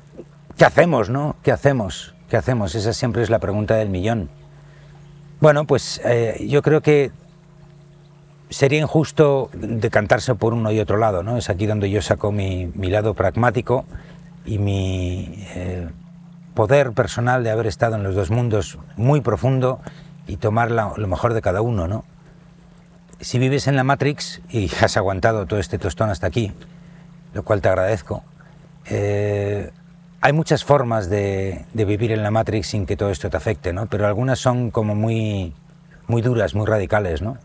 qué 0.59 0.65
hacemos, 0.65 1.09
no? 1.09 1.37
¿Qué 1.41 1.51
hacemos? 1.51 2.13
¿Qué 2.29 2.37
hacemos? 2.37 2.75
Esa 2.75 2.93
siempre 2.93 3.23
es 3.23 3.29
la 3.29 3.39
pregunta 3.39 3.75
del 3.75 3.89
millón. 3.89 4.29
Bueno, 5.39 5.65
pues 5.65 6.01
eh, 6.03 6.45
yo 6.47 6.61
creo 6.61 6.81
que 6.81 7.11
sería 8.49 8.79
injusto 8.79 9.49
decantarse 9.53 10.35
por 10.35 10.53
uno 10.53 10.71
y 10.71 10.79
otro 10.79 10.97
lado, 10.97 11.23
¿no? 11.23 11.37
Es 11.37 11.49
aquí 11.49 11.65
donde 11.65 11.89
yo 11.89 12.01
saco 12.01 12.33
mi, 12.33 12.69
mi 12.75 12.89
lado 12.89 13.13
pragmático 13.13 13.85
y 14.45 14.59
mi 14.59 15.45
eh, 15.55 15.87
poder 16.55 16.91
personal 16.91 17.43
de 17.43 17.51
haber 17.51 17.65
estado 17.65 17.95
en 17.95 18.03
los 18.03 18.13
dos 18.13 18.29
mundos 18.29 18.77
muy 18.97 19.21
profundo 19.21 19.79
y 20.27 20.37
tomar 20.37 20.71
lo 20.71 21.07
mejor 21.07 21.33
de 21.33 21.41
cada 21.41 21.61
uno, 21.61 21.87
¿no? 21.87 22.03
si 23.21 23.37
vives 23.37 23.67
en 23.67 23.75
la 23.75 23.83
Matrix 23.83 24.41
y 24.49 24.71
has 24.81 24.95
aguantado 24.97 25.45
todo 25.45 25.59
este 25.59 25.77
tostón 25.77 26.09
hasta 26.09 26.27
aquí, 26.27 26.53
lo 27.33 27.43
cual 27.43 27.61
te 27.61 27.67
agradezco, 27.67 28.23
eh, 28.85 29.71
hay 30.21 30.33
muchas 30.33 30.63
formas 30.63 31.09
de, 31.09 31.65
vivir 31.73 32.11
en 32.11 32.23
la 32.23 32.31
Matrix 32.31 32.67
sin 32.67 32.85
que 32.85 32.97
todo 32.97 33.09
esto 33.09 33.29
te 33.29 33.37
afecte, 33.37 33.71
¿no? 33.71 33.85
Pero 33.85 34.05
algunas 34.05 34.39
son 34.39 34.69
como 34.69 34.95
muy, 34.95 35.53
muy 36.07 36.21
duras, 36.21 36.55
muy 36.55 36.65
radicales, 36.65 37.21
¿no? 37.21 37.37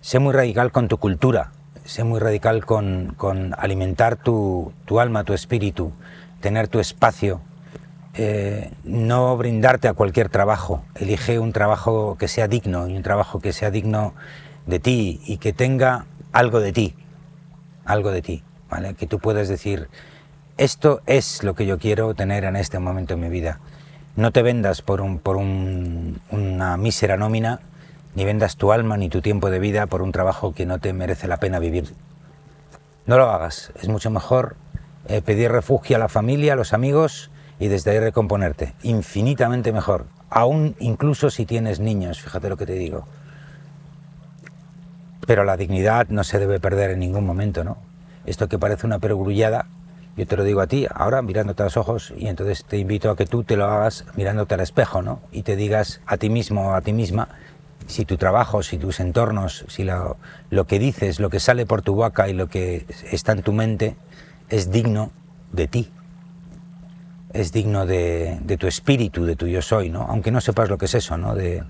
Sé 0.00 0.18
muy 0.18 0.32
radical 0.32 0.72
con 0.72 0.88
tu 0.88 0.98
cultura, 0.98 1.52
sé 1.84 2.04
muy 2.04 2.18
radical 2.18 2.64
con, 2.64 3.14
con 3.16 3.54
alimentar 3.56 4.16
tu, 4.16 4.72
tu, 4.84 4.98
alma, 4.98 5.24
tu 5.24 5.32
espíritu, 5.32 5.92
tener 6.40 6.68
tu 6.68 6.80
espacio, 6.80 7.40
eh, 8.14 8.72
no 8.82 9.36
brindarte 9.36 9.86
a 9.88 9.94
cualquier 9.94 10.28
trabajo. 10.28 10.84
Elige 10.96 11.38
un 11.38 11.52
trabajo 11.52 12.16
que 12.18 12.28
sea 12.28 12.48
digno 12.48 12.88
y 12.88 12.96
un 12.96 13.02
trabajo 13.02 13.40
que 13.40 13.52
sea 13.52 13.70
digno 13.70 14.14
de 14.66 14.80
ti 14.80 15.20
y 15.24 15.36
que 15.38 15.52
tenga 15.52 16.06
algo 16.32 16.58
de 16.58 16.72
ti, 16.72 16.94
algo 17.84 18.10
de 18.10 18.22
ti, 18.22 18.42
¿vale? 18.68 18.94
Que 18.94 19.06
tú 19.06 19.20
puedas 19.20 19.48
decir, 19.48 19.88
esto 20.58 21.00
es 21.06 21.42
lo 21.42 21.54
que 21.54 21.66
yo 21.66 21.78
quiero 21.78 22.14
tener 22.14 22.44
en 22.44 22.56
este 22.56 22.78
momento 22.78 23.14
en 23.14 23.20
mi 23.20 23.28
vida. 23.28 23.60
No 24.16 24.32
te 24.32 24.42
vendas 24.42 24.82
por, 24.82 25.00
un, 25.00 25.18
por 25.18 25.36
una 25.36 26.76
mísera 26.76 27.16
nómina, 27.16 27.60
ni 28.14 28.24
vendas 28.24 28.56
tu 28.56 28.72
alma 28.72 28.96
ni 28.96 29.08
tu 29.08 29.20
tiempo 29.20 29.50
de 29.50 29.58
vida 29.58 29.86
por 29.86 30.02
un 30.02 30.12
trabajo 30.12 30.54
que 30.54 30.66
no 30.66 30.78
te 30.78 30.92
merece 30.92 31.28
la 31.28 31.36
pena 31.36 31.58
vivir. 31.58 31.92
No 33.06 33.18
lo 33.18 33.30
hagas, 33.30 33.72
es 33.80 33.88
mucho 33.88 34.10
mejor 34.10 34.56
eh, 35.08 35.22
pedir 35.22 35.52
refugio 35.52 35.96
a 35.96 35.98
la 35.98 36.08
familia, 36.08 36.54
a 36.54 36.56
los 36.56 36.72
amigos 36.72 37.30
y 37.60 37.68
desde 37.68 37.90
ahí 37.90 38.00
recomponerte. 38.00 38.74
Infinitamente 38.82 39.72
mejor, 39.72 40.06
aún 40.30 40.74
incluso 40.78 41.30
si 41.30 41.44
tienes 41.46 41.78
niños, 41.78 42.20
fíjate 42.20 42.48
lo 42.48 42.56
que 42.56 42.66
te 42.66 42.74
digo 42.74 43.06
pero 45.26 45.44
la 45.44 45.56
dignidad 45.56 46.08
no 46.08 46.24
se 46.24 46.38
debe 46.38 46.60
perder 46.60 46.92
en 46.92 47.00
ningún 47.00 47.26
momento, 47.26 47.64
¿no? 47.64 47.76
Esto 48.24 48.48
que 48.48 48.58
parece 48.58 48.86
una 48.86 49.00
perogrullada, 49.00 49.66
yo 50.16 50.26
te 50.26 50.36
lo 50.36 50.44
digo 50.44 50.60
a 50.60 50.66
ti, 50.66 50.86
ahora 50.92 51.22
mirándote 51.22 51.62
a 51.62 51.66
los 51.66 51.76
ojos, 51.76 52.12
y 52.16 52.28
entonces 52.28 52.64
te 52.64 52.78
invito 52.78 53.10
a 53.10 53.16
que 53.16 53.26
tú 53.26 53.44
te 53.44 53.56
lo 53.56 53.66
hagas 53.66 54.04
mirándote 54.16 54.54
al 54.54 54.60
espejo, 54.60 55.02
¿no? 55.02 55.20
Y 55.30 55.42
te 55.42 55.56
digas 55.56 56.00
a 56.06 56.16
ti 56.16 56.30
mismo 56.30 56.70
o 56.70 56.74
a 56.74 56.80
ti 56.80 56.92
misma 56.92 57.28
si 57.86 58.04
tu 58.04 58.16
trabajo, 58.16 58.62
si 58.62 58.78
tus 58.78 59.00
entornos, 59.00 59.64
si 59.68 59.84
lo, 59.84 60.16
que 60.66 60.78
dices, 60.78 61.20
lo 61.20 61.30
que 61.30 61.38
sale 61.38 61.66
por 61.66 61.82
tu 61.82 61.94
boca 61.94 62.28
y 62.28 62.32
lo 62.32 62.48
que 62.48 62.86
está 63.10 63.32
en 63.32 63.42
tu 63.42 63.52
mente 63.52 63.96
es 64.48 64.70
digno 64.70 65.12
de 65.52 65.68
ti, 65.68 65.92
es 67.32 67.52
digno 67.52 67.86
de, 67.86 68.40
tu 68.58 68.66
espíritu, 68.66 69.24
de 69.24 69.36
tu 69.36 69.46
yo 69.46 69.62
soy, 69.62 69.90
¿no? 69.90 70.02
Aunque 70.02 70.30
no 70.30 70.40
sepas 70.40 70.68
lo 70.68 70.78
que 70.78 70.86
es 70.86 70.94
eso, 70.94 71.16
¿no? 71.16 71.34
De 71.34 71.62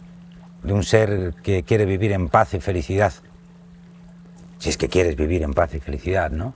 un 0.62 0.84
ser 0.84 1.34
que 1.42 1.64
quiere 1.64 1.84
vivir 1.84 2.12
en 2.12 2.28
paz 2.28 2.54
y 2.54 2.60
felicidad 2.60 3.12
si 4.58 4.70
es 4.70 4.76
que 4.76 4.88
quieres 4.88 5.16
vivir 5.16 5.42
en 5.42 5.54
paz 5.54 5.74
y 5.74 5.80
felicidad, 5.80 6.30
¿no? 6.30 6.54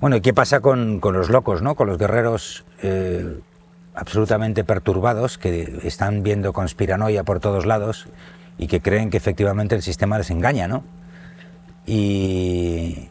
Bueno, 0.00 0.16
¿y 0.16 0.22
qué 0.22 0.32
pasa 0.32 0.60
con, 0.60 0.98
los 1.02 1.28
locos, 1.28 1.60
¿no? 1.60 1.74
Con 1.74 1.86
los 1.86 1.98
guerreros 1.98 2.64
eh, 2.82 3.38
absolutamente 3.94 4.64
perturbados 4.64 5.36
que 5.36 5.80
están 5.84 6.22
viendo 6.22 6.54
conspiranoia 6.54 7.22
por 7.22 7.38
todos 7.38 7.66
lados 7.66 8.06
y 8.56 8.66
que 8.66 8.80
creen 8.80 9.10
que 9.10 9.18
efectivamente 9.18 9.74
el 9.74 9.82
sistema 9.82 10.16
les 10.16 10.30
engaña, 10.30 10.68
¿no? 10.68 10.84
Y 11.84 13.10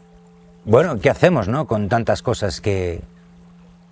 bueno, 0.64 0.98
¿qué 0.98 1.10
hacemos, 1.10 1.46
no? 1.46 1.68
Con 1.68 1.88
tantas 1.88 2.22
cosas 2.22 2.60
que 2.60 3.02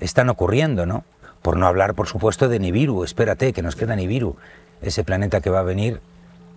están 0.01 0.29
ocurriendo, 0.29 0.85
¿no? 0.85 1.05
Por 1.41 1.57
no 1.57 1.69
hablar, 1.69 1.95
por 1.95 2.09
supuesto, 2.09 2.49
de 2.49 2.59
Nibiru. 2.59 3.05
Espérate, 3.05 3.53
que 3.53 3.63
nos 3.63 3.77
queda 3.77 3.95
Nibiru, 3.95 4.35
ese 4.83 5.05
planeta 5.05 5.41
que 5.41 5.51
va 5.51 5.61
a 5.61 5.65
venir, 5.65 6.01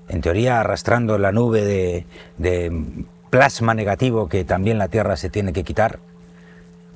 en 0.10 0.21
teoría, 0.21 0.60
arrastrando 0.60 1.19
la 1.19 1.32
nube 1.32 1.63
de, 1.63 2.08
de 2.39 3.06
plasma 3.30 3.75
negativo 3.75 4.27
que 4.27 4.43
también 4.43 4.80
la 4.80 4.88
Tierra 4.88 5.17
se 5.17 5.30
tiene 5.30 5.54
que 5.54 5.63
quitar. 5.63 5.99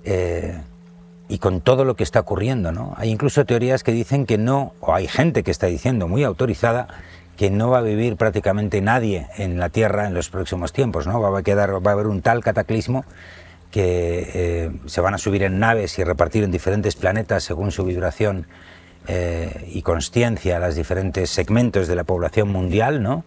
Eh, 0.06 0.62
y 1.28 1.40
con 1.40 1.62
todo 1.62 1.86
lo 1.86 1.96
que 1.96 2.04
está 2.04 2.20
ocurriendo, 2.20 2.72
¿no? 2.72 2.94
Hay 2.98 3.10
incluso 3.10 3.46
teorías 3.46 3.84
que 3.84 3.92
dicen 3.92 4.26
que 4.26 4.38
no, 4.38 4.74
o 4.80 4.94
hay 4.94 5.08
gente 5.08 5.44
que 5.44 5.52
está 5.52 5.68
diciendo, 5.68 6.08
muy 6.08 6.24
autorizada, 6.24 6.88
que 7.36 7.50
no 7.50 7.70
va 7.70 7.80
a 7.80 7.82
vivir 7.82 8.16
prácticamente 8.16 8.80
nadie 8.82 9.28
en 9.38 9.60
la 9.60 9.70
Tierra 9.70 10.08
en 10.08 10.14
los 10.14 10.30
próximos 10.30 10.72
tiempos, 10.72 11.08
¿no? 11.08 11.20
Va 11.20 11.40
a, 11.40 11.44
quedar, 11.44 11.86
va 11.86 11.92
a 11.92 11.94
haber 11.94 12.08
un 12.08 12.22
tal 12.22 12.44
cataclismo 12.44 13.06
que 13.72 14.32
eh, 14.34 14.72
se 14.86 15.02
van 15.02 15.16
a 15.16 15.18
subir 15.18 15.44
en 15.44 15.60
naves 15.60 15.98
y 16.00 16.04
repartir 16.04 16.44
en 16.44 16.52
diferentes 16.52 16.96
planetas 16.96 17.44
según 17.44 17.72
su 17.72 17.84
vibración 17.84 18.48
eh, 19.08 19.70
y 19.74 19.82
conciencia 19.82 20.60
los 20.60 20.76
diferentes 20.76 21.30
segmentos 21.30 21.88
de 21.88 21.96
la 21.96 22.06
población 22.06 22.50
mundial, 22.50 23.04
¿no? 23.04 23.26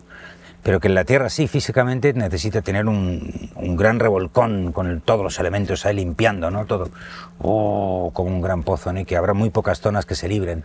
Pero 0.62 0.80
que 0.80 0.88
en 0.88 0.94
la 0.94 1.04
Tierra 1.04 1.30
sí, 1.30 1.48
físicamente 1.48 2.12
necesita 2.12 2.62
tener 2.62 2.86
un, 2.86 3.50
gran 3.76 4.00
revolcón 4.00 4.72
con 4.72 5.00
todos 5.00 5.22
los 5.22 5.38
elementos 5.38 5.86
ahí 5.86 5.96
limpiando, 5.96 6.50
¿no? 6.50 6.66
Todo, 6.66 6.90
oh, 7.38 8.10
como 8.12 8.30
un 8.30 8.40
gran 8.40 8.62
pozo, 8.62 8.92
¿no? 8.92 9.00
Y 9.00 9.04
que 9.04 9.16
habrá 9.16 9.34
muy 9.34 9.50
pocas 9.50 9.80
zonas 9.80 10.04
que 10.04 10.14
se 10.14 10.28
libren. 10.28 10.64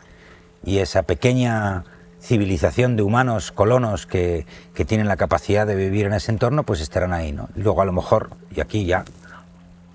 Y 0.65 0.79
esa 0.79 1.03
pequeña 1.03 1.84
civilización 2.19 2.95
de 2.95 3.03
humanos, 3.03 3.51
colonos, 3.51 4.06
que, 4.06 4.45
que 4.73 4.86
tienen 4.86 5.08
la 5.08 5.17
capacidad 5.17 5.67
de 5.67 5.75
vivir 5.75 6.06
en 6.06 6.13
ese 6.13 6.32
entorno, 6.32 6.63
pues 6.63 6.79
estarán 6.79 7.13
ahí, 7.13 7.34
¿no? 7.34 7.49
luego 7.56 7.82
a 7.82 7.86
lo 7.86 7.91
mejor, 7.91 8.29
y 8.56 8.62
aquí 8.62 8.86
ya 8.86 9.03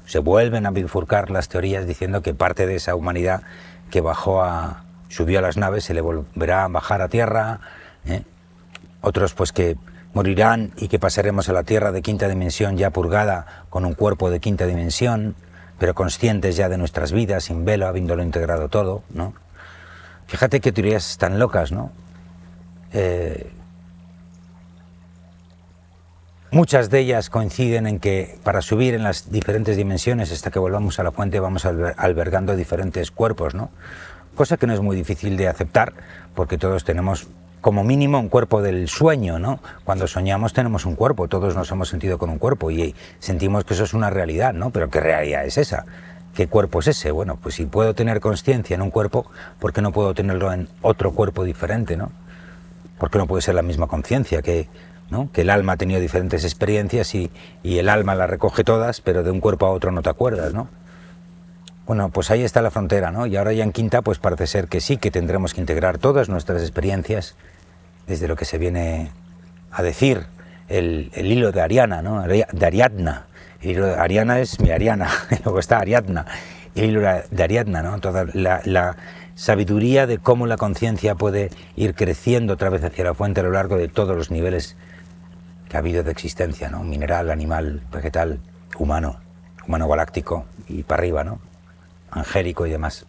se 0.05 0.19
vuelven 0.19 0.67
a 0.67 0.71
bifurcar 0.71 1.31
las 1.31 1.49
teorías 1.49 1.87
diciendo 1.87 2.23
que 2.23 2.35
parte 2.35 2.67
de 2.67 2.77
esa 2.77 2.95
humanidad 2.95 3.43
que 3.91 4.01
bajó 4.01 4.43
a, 4.43 4.85
subió 5.09 5.39
a 5.39 5.43
las 5.43 5.57
naves 5.57 5.85
se 5.85 5.95
le 5.95 6.01
volverá 6.01 6.65
a 6.65 6.69
bajar 6.69 7.03
a 7.03 7.09
tierra, 7.09 7.61
¿eh? 8.07 8.23
Otros 9.01 9.35
pues 9.35 9.53
que 9.53 9.77
morirán 10.15 10.73
y 10.77 10.89
que 10.89 10.99
pasaremos 10.99 11.49
a 11.49 11.53
la 11.53 11.63
Tierra 11.63 11.93
de 11.93 12.03
quinta 12.03 12.29
dimensión 12.29 12.77
ya 12.77 12.91
purgada 12.91 13.65
con 13.71 13.85
un 13.85 13.95
cuerpo 13.95 14.31
de 14.31 14.41
quinta 14.41 14.67
dimensión, 14.67 15.35
pero 15.79 15.95
conscientes 15.95 16.57
ya 16.57 16.69
de 16.69 16.79
nuestras 16.79 17.13
vidas, 17.13 17.45
sin 17.45 17.65
velo, 17.65 17.87
habiéndolo 17.87 18.23
integrado 18.23 18.69
todo, 18.69 19.03
¿no? 19.11 19.35
Fíjate 20.27 20.61
qué 20.61 20.73
teorías 20.73 21.17
tan 21.19 21.39
locas, 21.39 21.73
¿no? 21.73 21.91
Eh, 22.93 23.51
muchas 26.51 26.91
de 26.91 27.01
ellas 27.01 27.31
coinciden 27.31 27.87
en 27.87 28.01
que 28.01 28.39
para 28.43 28.63
subir 28.63 28.95
en 28.95 29.05
las 29.05 29.31
diferentes 29.31 29.77
dimensiones 29.77 30.33
hasta 30.33 30.51
que 30.51 30.59
volvamos 30.59 30.99
a 30.99 31.03
la 31.03 31.13
fuente 31.13 31.39
vamos 31.39 31.65
albergando 31.65 32.57
diferentes 32.57 33.11
cuerpos, 33.11 33.55
¿no? 33.55 33.71
Cosa 34.35 34.57
que 34.57 34.67
no 34.67 34.75
es 34.75 34.81
muy 34.81 34.97
difícil 34.97 35.37
de 35.37 35.49
aceptar 35.49 35.93
porque 36.35 36.59
todos 36.59 36.85
tenemos 36.85 37.29
como 37.69 37.85
mínimo 37.85 38.19
un 38.19 38.31
cuerpo 38.31 38.63
del 38.63 38.89
sueño, 38.89 39.39
¿no? 39.39 39.61
Cuando 39.85 40.07
soñamos 40.07 40.55
tenemos 40.55 40.87
un 40.87 40.95
cuerpo, 40.95 41.29
todos 41.29 41.55
nos 41.55 41.71
hemos 41.71 41.91
sentido 41.91 42.17
con 42.17 42.31
un 42.31 42.39
cuerpo 42.39 42.71
y 42.71 42.95
sentimos 43.19 43.67
que 43.67 43.75
eso 43.75 43.85
es 43.85 43.93
una 43.93 44.09
realidad, 44.09 44.55
¿no? 44.55 44.71
Pero 44.71 44.89
¿qué 44.89 45.01
realidad 45.01 45.45
es 45.45 45.59
esa? 45.59 45.85
¿Qué 46.35 46.47
cuerpo 46.47 46.81
es 46.81 46.87
ese? 46.87 47.11
Bueno, 47.11 47.37
pues 47.37 47.57
si 47.57 47.67
puedo 47.67 47.93
tener 47.93 48.21
conciencia 48.21 48.75
en 48.75 48.81
un 48.81 48.91
cuerpo, 48.91 49.31
¿por 49.61 49.75
qué 49.75 49.83
no 49.83 49.93
puedo 49.93 50.15
tenerlo 50.15 50.51
en 50.51 50.67
otro 50.81 51.13
cuerpo 51.13 51.45
diferente, 51.45 51.99
¿no? 51.99 52.11
¿Por 52.97 53.11
qué 53.11 53.19
no 53.19 53.27
puede 53.27 53.43
ser 53.43 53.55
la 53.55 53.61
misma 53.61 53.87
conciencia? 53.87 54.41
Que, 54.41 54.67
¿no? 55.11 55.31
que 55.31 55.43
el 55.43 55.51
alma 55.51 55.75
ha 55.75 55.77
tenido 55.77 56.01
diferentes 56.01 56.45
experiencias 56.45 57.15
y, 57.15 57.31
y 57.63 57.77
el 57.77 57.91
alma 57.91 58.15
las 58.15 58.31
recoge 58.31 58.65
todas, 58.65 59.03
pero 59.03 59.25
de 59.25 59.31
un 59.31 59.41
cuerpo 59.41 59.67
a 59.67 59.73
otro 59.73 59.93
no 59.93 60.01
te 60.01 60.09
acuerdas, 60.09 60.55
¿no? 60.55 60.69
Bueno, 61.89 62.11
pues 62.11 62.31
ahí 62.31 62.45
está 62.45 62.61
la 62.61 62.71
frontera, 62.71 63.11
¿no? 63.11 63.25
Y 63.27 63.37
ahora 63.37 63.55
ya 63.55 63.65
en 63.65 63.73
Quinta, 63.73 64.03
pues 64.03 64.19
parece 64.19 64.47
ser 64.47 64.69
que 64.69 64.81
sí, 64.81 64.99
que 64.99 65.11
tendremos 65.11 65.55
que 65.55 65.61
integrar 65.63 65.97
todas 65.97 66.29
nuestras 66.29 66.61
experiencias, 66.61 67.35
desde 68.09 68.27
lo 68.27 68.35
que 68.35 68.47
se 68.47 68.59
viene 68.59 69.13
a 69.71 69.83
decir 69.83 70.27
el, 70.69 71.11
hilo 71.15 71.53
de 71.53 71.61
Ariana, 71.61 72.03
¿no? 72.03 72.23
De 72.23 72.67
Ariadna, 72.67 73.27
El 73.61 73.71
hilo 73.71 73.87
de 73.87 73.95
Ariana 73.95 74.41
es 74.41 74.59
mi 74.61 74.71
Ariana, 74.71 75.09
luego 75.45 75.61
está 75.61 75.79
Ariadna, 75.79 76.27
el 76.75 76.87
hilo 76.87 77.01
de 77.01 77.43
Ariadna, 77.43 77.83
¿no? 77.83 78.01
Toda 78.01 78.27
la, 78.35 78.97
sabiduría 79.35 80.09
de 80.09 80.19
cómo 80.19 80.49
la 80.49 80.57
conciencia 80.57 81.15
puede 81.15 81.51
ir 81.77 81.95
creciendo 81.95 82.55
otra 82.55 82.71
vez 82.71 82.83
hacia 82.83 83.05
la 83.05 83.15
fuente 83.15 83.39
a 83.39 83.45
lo 83.45 83.53
largo 83.53 83.77
de 83.77 83.87
todos 83.87 84.17
los 84.17 84.33
niveles 84.33 84.75
que 85.69 85.77
ha 85.77 85.79
habido 85.79 86.03
de 86.03 86.11
existencia, 86.11 86.69
¿no? 86.71 86.83
Mineral, 86.83 87.31
animal, 87.31 87.81
vegetal, 87.93 88.41
humano, 88.79 89.21
humano 89.65 89.87
galáctico 89.87 90.45
y 90.67 90.83
para 90.83 91.03
arriba, 91.03 91.23
¿no? 91.23 91.39
Angélico 92.11 92.67
y 92.67 92.71
demás. 92.71 93.07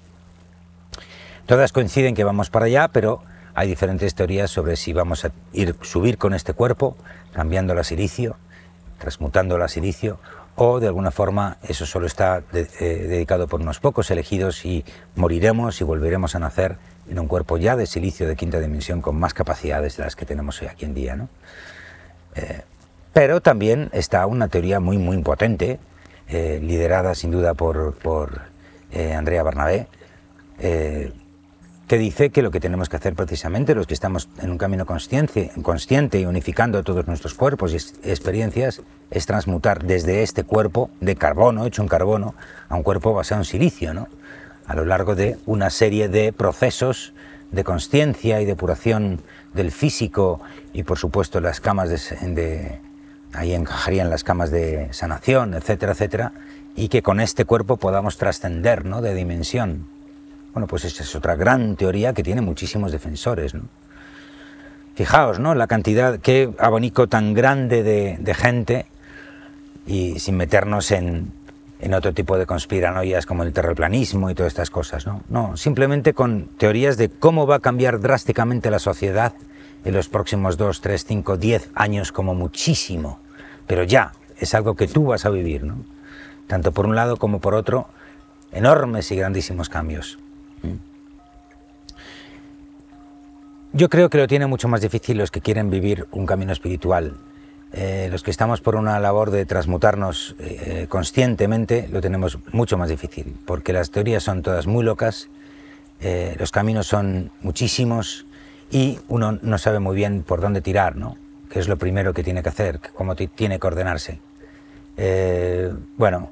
Todas 1.48 1.72
coinciden 1.72 2.14
que 2.14 2.24
vamos 2.24 2.52
para 2.52 2.68
allá, 2.68 2.90
pero 2.90 3.24
hay 3.60 3.68
diferentes 3.68 4.16
teorías 4.16 4.50
sobre 4.50 4.78
si 4.78 4.94
vamos 4.94 5.26
a 5.26 5.32
ir 5.52 5.76
subir 5.82 6.18
con 6.18 6.34
este 6.34 6.54
cuerpo, 6.54 6.96
cambiando 7.34 7.78
a 7.78 7.84
silicio, 7.84 8.38
transmutando 9.00 9.62
a 9.62 9.68
silicio, 9.68 10.18
o 10.56 10.80
de 10.80 10.88
alguna 10.88 11.12
forma 11.12 11.58
eso 11.68 11.86
solo 11.86 12.08
está 12.08 12.42
eh, 12.54 13.06
dedicado 13.10 13.50
por 13.50 13.60
unos 13.60 13.82
pocos 13.82 14.12
elegidos 14.12 14.66
y 14.66 14.86
moriremos 15.18 15.82
y 15.82 15.84
volveremos 15.84 16.36
a 16.36 16.40
nacer 16.40 16.78
en 17.10 17.20
un 17.20 17.28
cuerpo 17.28 17.58
ya 17.58 17.76
de 17.76 17.86
silicio 17.86 18.30
de 18.30 18.38
quinta 18.38 18.62
dimensión 18.62 19.02
con 19.02 19.20
más 19.20 19.34
capacidades 19.34 19.98
de 19.98 20.04
las 20.06 20.16
que 20.16 20.26
tenemos 20.26 20.62
hoy 20.62 20.70
aquí 20.70 20.86
en 20.86 20.94
día. 20.94 21.18
¿no? 21.18 21.28
Eh, 22.36 22.62
pero 23.12 23.42
también 23.42 23.90
está 23.92 24.26
una 24.26 24.48
teoría 24.48 24.80
muy, 24.80 24.98
muy 24.98 25.22
potente, 25.22 25.80
eh, 26.30 26.62
liderada 26.64 27.14
sin 27.14 27.32
duda 27.32 27.56
por, 27.56 27.94
por 27.96 28.40
Andrea 28.94 29.44
Barnabé, 29.44 29.88
que 31.90 31.98
dice 31.98 32.30
que 32.30 32.44
lo 32.44 32.52
que 32.52 32.60
tenemos 32.60 32.88
que 32.88 32.98
hacer 32.98 33.16
precisamente 33.16 33.74
los 33.74 33.88
que 33.88 33.96
estamos 33.96 34.30
en 34.44 34.52
un 34.52 34.60
camino 34.60 34.86
consciente, 34.86 35.50
y 36.20 36.26
unificando 36.26 36.84
todos 36.84 37.08
nuestros 37.08 37.34
cuerpos 37.34 37.74
y 37.74 37.78
experiencias 38.08 38.84
es 39.10 39.26
transmutar 39.26 39.84
desde 39.84 40.22
este 40.22 40.44
cuerpo 40.44 40.92
de 41.02 41.16
carbono, 41.16 41.66
hecho 41.66 41.82
en 41.82 41.88
carbono, 41.88 42.36
a 42.70 42.76
un 42.76 42.84
cuerpo 42.84 43.16
basado 43.16 43.42
en 43.42 43.46
silicio, 43.46 43.96
¿no? 43.96 44.08
a 44.68 44.76
lo 44.76 44.86
largo 44.86 45.16
de 45.16 45.40
una 45.48 45.72
serie 45.72 46.10
de 46.10 46.32
procesos 46.32 47.14
de 47.52 47.64
conciencia 47.64 48.40
y 48.40 48.46
depuración 48.46 49.20
del 49.56 49.72
físico 49.72 50.42
y 50.74 50.84
por 50.84 51.00
supuesto 51.00 51.42
las 51.42 51.60
camas 51.60 51.90
de, 51.90 51.98
de 52.36 52.80
ahí 53.34 53.56
encajarían 53.56 54.12
las 54.12 54.24
camas 54.24 54.52
de 54.52 54.90
sanación, 54.94 55.56
etcétera, 55.56 55.94
etcétera, 55.94 56.34
y 56.76 56.90
que 56.90 57.02
con 57.02 57.20
este 57.20 57.46
cuerpo 57.46 57.78
podamos 57.78 58.18
trascender 58.18 58.86
¿no? 58.86 59.02
de 59.02 59.16
dimensión 59.16 59.88
bueno, 60.60 60.68
pues 60.68 60.84
esa 60.84 61.04
es 61.04 61.16
otra 61.16 61.38
gran 61.38 61.78
teoría 61.78 62.12
que 62.12 62.22
tiene 62.22 62.42
muchísimos 62.42 62.92
defensores. 62.92 63.54
¿no? 63.54 63.62
Fijaos, 64.94 65.40
¿no? 65.40 65.56
La 65.56 65.68
cantidad, 65.68 66.20
qué 66.20 66.54
abanico 66.60 67.08
tan 67.08 67.34
grande 67.34 67.82
de, 67.82 68.34
gente 68.34 68.86
y 69.88 70.20
sin 70.20 70.36
meternos 70.36 70.92
en, 70.92 71.32
en, 71.80 71.94
otro 71.94 72.14
tipo 72.14 72.38
de 72.38 72.46
conspiranoias 72.46 73.26
como 73.26 73.44
el 73.44 73.54
terraplanismo 73.54 74.30
y 74.30 74.36
todas 74.36 74.52
estas 74.52 74.70
cosas, 74.70 75.08
¿no? 75.08 75.24
No, 75.30 75.56
simplemente 75.56 76.14
con 76.14 76.50
teorías 76.58 76.98
de 76.98 77.08
cómo 77.08 77.48
va 77.48 77.56
a 77.56 77.60
cambiar 77.60 78.02
drásticamente 78.02 78.70
la 78.70 78.80
sociedad 78.80 79.32
en 79.86 79.94
los 79.94 80.10
próximos 80.10 80.58
2, 80.58 80.82
3, 80.82 81.06
5, 81.06 81.38
10 81.38 81.70
años 81.74 82.12
como 82.12 82.36
muchísimo. 82.36 83.22
Pero 83.66 83.86
ya, 83.86 84.12
es 84.38 84.54
algo 84.54 84.76
que 84.76 84.90
tú 84.90 85.06
vas 85.06 85.26
a 85.26 85.30
vivir, 85.30 85.64
¿no? 85.64 85.86
Tanto 86.48 86.74
por 86.74 86.86
un 86.86 86.98
lado 86.98 87.16
como 87.16 87.40
por 87.40 87.56
otro, 87.56 87.88
enormes 88.52 89.10
y 89.12 89.16
grandísimos 89.16 89.70
cambios. 89.70 90.20
Yo 93.72 93.88
creo 93.88 94.10
que 94.10 94.18
lo 94.18 94.28
tiene 94.28 94.48
mucho 94.48 94.68
más 94.68 94.82
difícil 94.82 95.20
los 95.20 95.30
que 95.30 95.42
quieren 95.42 95.70
vivir 95.70 96.08
un 96.12 96.26
camino 96.26 96.52
espiritual. 96.52 97.18
Eh, 97.72 98.08
los 98.12 98.24
que 98.24 98.32
estamos 98.32 98.62
por 98.62 98.76
una 98.76 99.00
labor 99.00 99.30
de 99.30 99.46
transmutarnos 99.46 100.36
eh, 100.40 100.88
conscientemente 100.90 101.88
lo 101.92 102.02
tenemos 102.02 102.40
mucho 102.52 102.80
más 102.80 102.90
difícil, 102.90 103.36
porque 103.46 103.72
las 103.72 103.92
teorías 103.92 104.24
son 104.24 104.42
todas 104.42 104.66
muy 104.66 104.84
locas, 104.84 105.30
eh, 106.02 106.36
los 106.40 106.52
caminos 106.52 106.88
son 106.88 107.30
muchísimos 107.42 108.26
y 108.72 108.98
uno 109.08 109.38
no 109.44 109.60
sabe 109.60 109.78
muy 109.78 109.96
bien 109.96 110.24
por 110.24 110.42
dónde 110.42 110.62
tirar, 110.62 110.96
¿no? 110.96 111.16
que 111.48 111.60
es 111.60 111.68
lo 111.68 111.78
primero 111.78 112.12
que 112.12 112.24
tiene 112.24 112.42
que 112.42 112.50
hacer, 112.50 112.80
cómo 112.96 113.16
tiene 113.16 113.60
que 113.60 113.68
ordenarse. 113.68 114.20
bueno, 115.96 116.32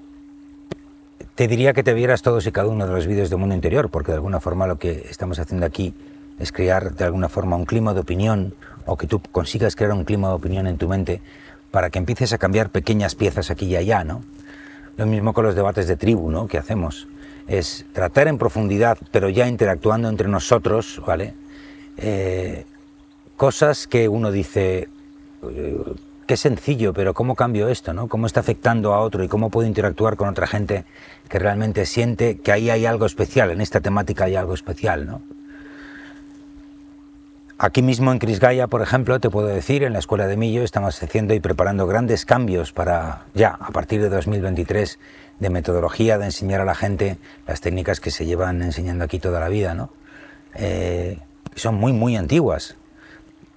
te 1.36 1.48
diría 1.48 1.74
que 1.74 1.84
te 1.84 1.94
vieras 1.94 2.24
todos 2.24 2.48
y 2.48 2.52
cada 2.52 2.68
uno 2.68 2.88
de 2.88 2.94
los 2.94 3.06
vídeos 3.06 3.30
de 3.30 3.36
Mundo 3.36 3.54
Interior, 3.54 3.90
porque 3.92 4.12
de 4.12 4.16
alguna 4.16 4.40
forma 4.40 4.66
lo 4.66 4.80
que 4.80 5.06
estamos 5.08 5.38
haciendo 5.38 5.68
aquí 5.68 5.94
es 6.40 6.52
crear 6.52 6.96
de 6.96 7.06
alguna 7.06 7.30
forma 7.30 7.56
un 7.56 7.66
clima 7.66 7.94
de 7.94 8.02
opinión 8.02 8.54
o 8.86 8.98
que 8.98 9.08
tú 9.08 9.22
consigas 9.32 9.76
crear 9.76 9.92
un 9.92 10.06
clima 10.06 10.30
de 10.30 10.36
opinión 10.36 10.68
en 10.68 10.78
tu 10.78 10.88
mente 10.88 11.22
para 11.72 11.90
que 11.90 12.00
empieces 12.00 12.34
a 12.34 12.38
cambiar 12.38 12.70
pequeñas 12.70 13.16
piezas 13.16 13.52
aquí 13.52 13.66
y 13.66 13.76
allá, 13.76 14.04
¿no? 14.04 14.24
Lo 14.98 15.06
mismo 15.06 15.34
con 15.34 15.46
los 15.46 15.56
debates 15.56 15.88
de 15.88 15.96
tribu, 15.96 16.32
¿no? 16.32 16.48
Que 16.48 16.58
hacemos. 16.58 17.08
Es 17.48 17.86
tratar 17.94 18.28
en 18.28 18.38
profundidad, 18.38 18.98
pero 19.12 19.30
ya 19.30 19.48
interactuando 19.48 20.10
entre 20.10 20.28
nosotros, 20.28 21.02
¿vale? 21.06 21.34
Eh, 21.98 22.66
cosas 23.36 23.88
que 23.88 24.08
uno 24.08 24.32
dice, 24.32 24.90
eh, 25.44 25.78
qué 26.26 26.38
sencillo, 26.38 26.94
pero 26.94 27.14
¿cómo 27.14 27.36
cambio 27.36 27.70
esto? 27.70 27.94
¿no? 27.94 28.08
¿Cómo 28.08 28.28
está 28.28 28.42
afectando 28.42 28.94
a 28.94 29.00
otro 29.00 29.24
y 29.24 29.28
cómo 29.28 29.50
puedo 29.50 29.68
interactuar 29.68 30.18
con 30.18 30.28
otra 30.30 30.46
gente 30.46 30.84
que 31.30 31.40
realmente 31.40 31.86
siente 31.86 32.38
que 32.38 32.52
ahí 32.52 32.70
hay 32.70 32.86
algo 32.86 33.06
especial, 33.06 33.52
en 33.52 33.62
esta 33.62 33.80
temática 33.80 34.26
hay 34.26 34.36
algo 34.36 34.54
especial? 34.54 35.08
¿no? 35.08 35.22
Aquí 37.60 37.82
mismo 37.82 38.12
en 38.12 38.20
Crisgaya, 38.20 38.68
por 38.68 38.84
ejemplo, 38.84 39.20
te 39.20 39.32
puedo 39.32 39.48
decir, 39.48 39.82
en 39.82 39.94
la 39.94 39.98
Escuela 39.98 40.28
de 40.28 40.38
Millo 40.38 40.62
estamos 40.62 41.02
haciendo 41.02 41.34
y 41.34 41.40
preparando 41.40 41.88
grandes 41.88 42.24
cambios 42.24 42.72
para 42.72 43.26
ya, 43.34 43.58
a 43.60 43.72
partir 43.72 44.00
de 44.00 44.10
2023, 44.10 45.00
de 45.40 45.50
metodología, 45.50 46.20
de 46.20 46.26
enseñar 46.26 46.62
a 46.62 46.66
la 46.66 46.76
gente 46.76 47.18
las 47.48 47.60
técnicas 47.60 48.00
que 48.00 48.12
se 48.12 48.28
llevan 48.28 48.62
enseñando 48.62 49.06
aquí 49.06 49.18
toda 49.18 49.40
la 49.40 49.50
vida, 49.50 49.74
¿no? 49.74 49.90
Eh, 50.54 51.18
son 51.56 51.74
muy, 51.74 51.94
muy 51.94 52.16
antiguas, 52.16 52.76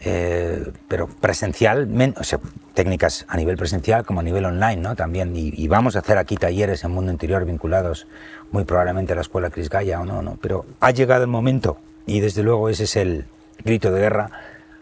eh, 0.00 0.72
pero 0.88 1.06
presencial, 1.06 1.86
o 2.18 2.24
sea, 2.24 2.38
técnicas 2.72 3.26
a 3.28 3.36
nivel 3.36 3.58
presencial 3.58 4.06
como 4.06 4.20
a 4.20 4.22
nivel 4.22 4.46
online, 4.46 4.76
¿no? 4.76 4.96
También, 4.96 5.32
y, 5.36 5.68
vamos 5.68 5.94
a 5.96 5.98
hacer 5.98 6.16
aquí 6.16 6.36
talleres 6.36 6.84
en 6.84 6.90
mundo 6.90 7.12
interior 7.12 7.44
vinculados 7.44 8.06
muy 8.50 8.64
probablemente 8.64 9.12
a 9.12 9.16
la 9.16 9.22
escuela 9.22 9.50
Cris 9.50 9.68
Gaya 9.68 10.00
o 10.00 10.06
no, 10.06 10.22
¿no? 10.22 10.38
Pero 10.40 10.64
ha 10.80 10.90
llegado 10.90 11.20
el 11.22 11.28
momento, 11.28 11.76
y 12.06 12.20
desde 12.20 12.42
luego 12.42 12.70
ese 12.70 12.84
es 12.84 12.96
el 12.96 13.26
grito 13.64 13.90
de 13.90 14.00
guerra, 14.00 14.30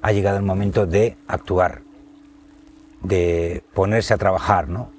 ha 0.03 0.13
llegado 0.13 0.37
el 0.37 0.45
momento 0.45 0.87
de 0.87 1.17
actuar, 1.27 1.83
de 3.03 3.63
ponerse 3.75 4.15
a 4.15 4.19
trabajar, 4.19 4.69
¿no? 4.69 4.91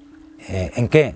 Eh, 0.47 0.71
¿En 0.75 0.87
qué? 0.87 1.15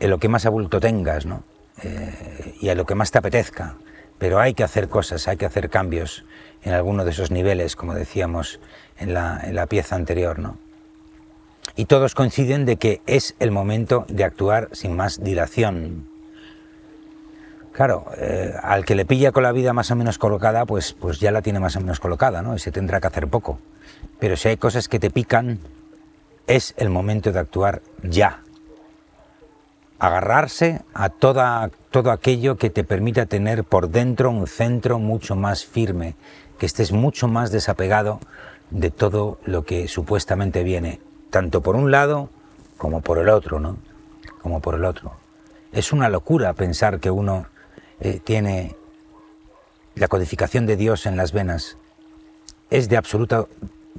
En 0.00 0.10
lo 0.10 0.18
que 0.18 0.28
más 0.28 0.46
abulto 0.46 0.80
tengas, 0.80 1.26
¿no? 1.26 1.44
Eh, 1.82 2.54
y 2.60 2.68
a 2.68 2.74
lo 2.74 2.86
que 2.86 2.94
más 2.94 3.10
te 3.10 3.18
apetezca. 3.18 3.76
Pero 4.18 4.40
hay 4.40 4.54
que 4.54 4.62
hacer 4.62 4.88
cosas, 4.88 5.26
hay 5.28 5.36
que 5.36 5.46
hacer 5.46 5.70
cambios 5.70 6.24
en 6.62 6.72
alguno 6.72 7.04
de 7.04 7.10
esos 7.10 7.30
niveles, 7.30 7.76
como 7.76 7.94
decíamos 7.94 8.60
en 8.98 9.12
la, 9.12 9.66
pieza 9.68 9.96
anterior. 9.96 10.38
¿no? 10.38 10.56
Y 11.76 11.86
todos 11.86 12.14
coinciden 12.14 12.64
de 12.64 12.76
que 12.76 13.02
es 13.06 13.34
el 13.38 13.50
momento 13.50 14.06
de 14.08 14.24
actuar 14.24 14.68
sin 14.72 14.96
más 14.96 15.22
dilación. 15.22 16.08
Claro, 17.74 18.06
eh, 18.18 18.54
al 18.62 18.84
que 18.84 18.94
le 18.94 19.04
pilla 19.04 19.32
con 19.32 19.42
la 19.42 19.50
vida 19.50 19.72
más 19.72 19.90
o 19.90 19.96
menos 19.96 20.16
colocada, 20.16 20.64
pues, 20.64 20.92
pues 20.92 21.18
ya 21.18 21.32
la 21.32 21.42
tiene 21.42 21.58
más 21.58 21.74
o 21.74 21.80
menos 21.80 21.98
colocada, 21.98 22.40
¿no? 22.40 22.54
Y 22.54 22.60
se 22.60 22.70
tendrá 22.70 23.00
que 23.00 23.08
hacer 23.08 23.26
poco. 23.26 23.58
Pero 24.20 24.36
si 24.36 24.46
hay 24.46 24.56
cosas 24.56 24.86
que 24.88 25.00
te 25.00 25.10
pican, 25.10 25.58
es 26.46 26.74
el 26.76 26.88
momento 26.88 27.32
de 27.32 27.40
actuar 27.40 27.82
ya. 28.04 28.42
Agarrarse 29.98 30.82
a 30.94 31.08
toda, 31.08 31.68
todo 31.90 32.12
aquello 32.12 32.54
que 32.58 32.70
te 32.70 32.84
permita 32.84 33.26
tener 33.26 33.64
por 33.64 33.88
dentro 33.88 34.30
un 34.30 34.46
centro 34.46 35.00
mucho 35.00 35.34
más 35.34 35.64
firme, 35.64 36.14
que 36.60 36.66
estés 36.66 36.92
mucho 36.92 37.26
más 37.26 37.50
desapegado 37.50 38.20
de 38.70 38.92
todo 38.92 39.40
lo 39.46 39.64
que 39.64 39.88
supuestamente 39.88 40.62
viene, 40.62 41.00
tanto 41.30 41.60
por 41.60 41.74
un 41.74 41.90
lado 41.90 42.30
como 42.78 43.00
por 43.00 43.18
el 43.18 43.30
otro, 43.30 43.58
¿no? 43.58 43.78
Como 44.42 44.60
por 44.60 44.76
el 44.76 44.84
otro. 44.84 45.14
Es 45.72 45.92
una 45.92 46.08
locura 46.08 46.52
pensar 46.52 47.00
que 47.00 47.10
uno 47.10 47.46
eh, 48.00 48.20
tiene 48.22 48.76
la 49.94 50.08
codificación 50.08 50.66
de 50.66 50.76
Dios 50.76 51.06
en 51.06 51.16
las 51.16 51.32
venas. 51.32 51.76
Es 52.70 52.88
de, 52.88 52.96
absoluta, 52.96 53.46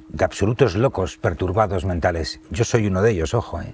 de 0.10 0.26
absolutos 0.26 0.76
locos 0.76 1.18
perturbados 1.18 1.86
mentales. 1.86 2.40
Yo 2.50 2.66
soy 2.66 2.88
uno 2.88 3.02
de 3.02 3.12
ellos, 3.12 3.34
ojo. 3.34 3.62
¿eh? 3.62 3.74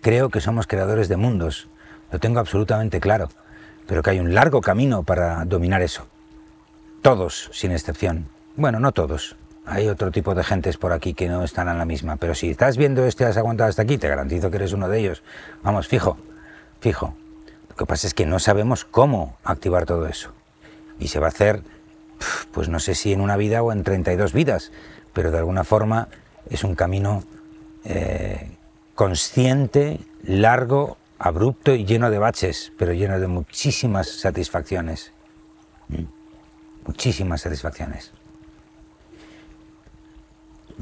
Creo 0.00 0.30
que 0.30 0.40
somos 0.40 0.66
creadores 0.66 1.08
de 1.08 1.16
mundos. 1.16 1.68
Lo 2.10 2.18
tengo 2.18 2.40
absolutamente 2.40 3.00
claro. 3.00 3.28
Pero 3.86 4.02
que 4.02 4.10
hay 4.10 4.20
un 4.20 4.34
largo 4.34 4.60
camino 4.60 5.02
para 5.02 5.44
dominar 5.44 5.82
eso. 5.82 6.06
Todos, 7.02 7.50
sin 7.52 7.72
excepción. 7.72 8.28
Bueno, 8.56 8.80
no 8.80 8.92
todos. 8.92 9.36
Hay 9.66 9.88
otro 9.88 10.10
tipo 10.10 10.34
de 10.34 10.42
gentes 10.42 10.76
por 10.76 10.92
aquí 10.92 11.14
que 11.14 11.28
no 11.28 11.44
están 11.44 11.68
en 11.68 11.78
la 11.78 11.84
misma. 11.84 12.16
Pero 12.16 12.34
si 12.34 12.50
estás 12.50 12.76
viendo 12.76 13.04
esto 13.04 13.24
y 13.24 13.26
has 13.26 13.36
aguantado 13.36 13.68
hasta 13.68 13.82
aquí, 13.82 13.98
te 13.98 14.08
garantizo 14.08 14.50
que 14.50 14.56
eres 14.56 14.72
uno 14.72 14.88
de 14.88 15.00
ellos. 15.00 15.22
Vamos, 15.62 15.86
fijo, 15.86 16.16
fijo. 16.80 17.14
Lo 17.80 17.86
que 17.86 17.92
pasa 17.92 18.08
es 18.08 18.12
que 18.12 18.26
no 18.26 18.38
sabemos 18.38 18.84
cómo 18.84 19.38
activar 19.42 19.86
todo 19.86 20.06
eso. 20.06 20.32
Y 20.98 21.08
se 21.08 21.18
va 21.18 21.28
a 21.28 21.30
hacer, 21.30 21.62
pues 22.52 22.68
no 22.68 22.78
sé 22.78 22.94
si 22.94 23.14
en 23.14 23.22
una 23.22 23.38
vida 23.38 23.62
o 23.62 23.72
en 23.72 23.84
32 23.84 24.34
vidas, 24.34 24.70
pero 25.14 25.30
de 25.30 25.38
alguna 25.38 25.64
forma 25.64 26.08
es 26.50 26.62
un 26.62 26.74
camino 26.74 27.24
eh, 27.86 28.50
consciente, 28.94 29.98
largo, 30.22 30.98
abrupto 31.18 31.74
y 31.74 31.86
lleno 31.86 32.10
de 32.10 32.18
baches, 32.18 32.70
pero 32.78 32.92
lleno 32.92 33.18
de 33.18 33.28
muchísimas 33.28 34.10
satisfacciones. 34.10 35.12
Mm. 35.88 36.04
Muchísimas 36.86 37.40
satisfacciones. 37.40 38.10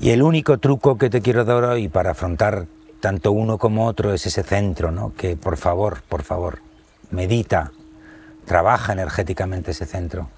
Y 0.01 0.11
el 0.11 0.25
único 0.25 0.59
truco 0.59 0.99
que 0.99 1.11
te 1.11 1.23
quiero 1.23 1.45
dar 1.45 1.63
hoy 1.63 1.89
para 1.89 2.11
afrontar 2.11 2.67
tanto 2.99 3.31
uno 3.31 3.57
como 3.57 3.87
otro 3.87 4.13
es 4.13 4.27
ese 4.27 4.43
centro, 4.43 4.91
¿no? 4.91 5.13
Que 5.17 5.37
por 5.37 5.59
favor, 5.59 6.03
por 6.09 6.25
favor, 6.25 6.59
medita, 7.11 7.73
trabaja 8.45 8.93
energéticamente 8.93 9.73
ese 9.73 9.87
centro. 9.87 10.29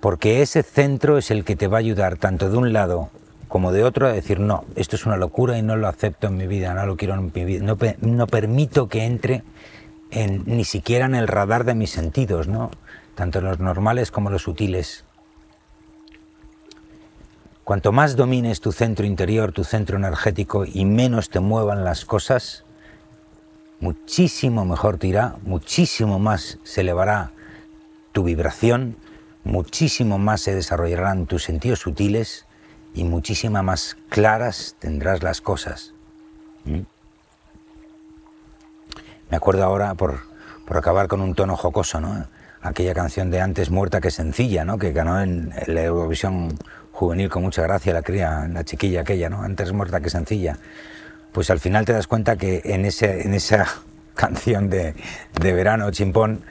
Porque 0.00 0.42
ese 0.42 0.62
centro 0.62 1.18
es 1.18 1.30
el 1.30 1.44
que 1.44 1.56
te 1.56 1.66
va 1.66 1.78
a 1.78 1.80
ayudar 1.80 2.16
tanto 2.16 2.50
de 2.50 2.56
un 2.56 2.72
lado 2.72 3.10
como 3.48 3.72
de 3.72 3.84
otro 3.84 4.08
a 4.08 4.12
decir, 4.12 4.40
no, 4.40 4.64
esto 4.74 4.96
es 4.96 5.06
una 5.06 5.16
locura 5.16 5.56
y 5.56 5.62
no 5.62 5.76
lo 5.76 5.86
acepto 5.86 6.26
en 6.26 6.36
mi 6.36 6.46
vida, 6.46 6.74
no 6.74 6.86
lo 6.86 6.96
quiero 6.96 7.14
en 7.14 7.30
mi 7.32 7.44
vida, 7.44 7.76
no, 8.00 8.26
permito 8.26 8.88
que 8.88 9.04
entre 9.04 9.44
en, 10.10 10.42
ni 10.46 10.64
siquiera 10.64 11.06
en 11.06 11.14
el 11.14 11.28
radar 11.28 11.64
de 11.64 11.74
mis 11.74 11.90
sentidos, 11.90 12.48
¿no? 12.48 12.70
tanto 13.14 13.40
los 13.40 13.60
normales 13.60 14.10
como 14.10 14.30
los 14.30 14.42
sutiles. 14.42 15.04
Cuanto 17.62 17.92
más 17.92 18.16
domines 18.16 18.60
tu 18.60 18.72
centro 18.72 19.06
interior, 19.06 19.52
tu 19.52 19.64
centro 19.64 19.96
energético 19.96 20.64
y 20.66 20.84
menos 20.84 21.30
te 21.30 21.40
muevan 21.40 21.84
las 21.84 22.04
cosas, 22.04 22.64
muchísimo 23.84 24.64
mejor 24.64 24.96
te 24.96 25.08
irá, 25.08 25.36
muchísimo 25.42 26.18
más 26.18 26.58
se 26.64 26.80
elevará 26.80 27.32
tu 28.12 28.24
vibración, 28.24 28.96
muchísimo 29.44 30.18
más 30.18 30.40
se 30.40 30.54
desarrollarán 30.54 31.26
tus 31.26 31.44
sentidos 31.44 31.80
sutiles 31.80 32.46
y 32.94 33.04
muchísima 33.04 33.62
más 33.62 33.98
claras 34.08 34.76
tendrás 34.78 35.22
las 35.22 35.42
cosas. 35.42 35.92
¿Mm? 36.64 36.80
Me 39.30 39.36
acuerdo 39.36 39.64
ahora, 39.64 39.94
por, 39.94 40.20
por, 40.66 40.78
acabar 40.78 41.06
con 41.06 41.20
un 41.20 41.34
tono 41.34 41.54
jocoso, 41.54 42.00
¿no? 42.00 42.26
aquella 42.62 42.94
canción 42.94 43.30
de 43.30 43.42
Antes 43.42 43.70
muerta 43.70 44.00
que 44.00 44.10
sencilla, 44.10 44.64
¿no? 44.64 44.78
que 44.78 44.92
ganó 44.92 45.20
en, 45.20 45.52
la 45.66 45.82
Eurovisión 45.82 46.56
juvenil 46.92 47.28
con 47.28 47.42
mucha 47.42 47.60
gracia 47.60 47.92
la 47.92 48.00
cría, 48.00 48.48
la 48.50 48.64
chiquilla 48.64 49.02
aquella, 49.02 49.28
¿no? 49.28 49.42
Antes 49.42 49.72
muerta 49.72 50.00
que 50.00 50.08
sencilla. 50.08 50.56
Pues 51.34 51.50
al 51.50 51.58
final 51.58 51.84
te 51.84 51.92
das 51.92 52.06
cuenta 52.06 52.36
que 52.36 52.62
en, 52.64 52.84
ese, 52.84 53.22
en 53.22 53.34
esa 53.34 53.66
canción 54.14 54.70
de, 54.70 54.94
de 55.40 55.52
verano 55.52 55.90
chimpón 55.90 56.44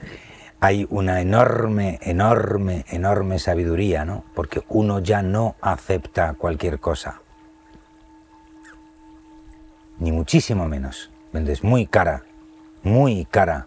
hay 0.60 0.86
una 0.90 1.22
enorme, 1.22 1.98
enorme, 2.02 2.84
enorme 2.88 3.38
sabiduría, 3.38 4.04
¿no? 4.04 4.24
Porque 4.34 4.60
uno 4.68 4.98
ya 4.98 5.22
no 5.22 5.56
acepta 5.62 6.34
cualquier 6.34 6.80
cosa. 6.80 7.22
Ni 9.98 10.12
muchísimo 10.12 10.68
menos. 10.68 11.10
Vendes 11.32 11.64
muy 11.64 11.86
cara, 11.86 12.24
muy 12.82 13.24
cara 13.24 13.66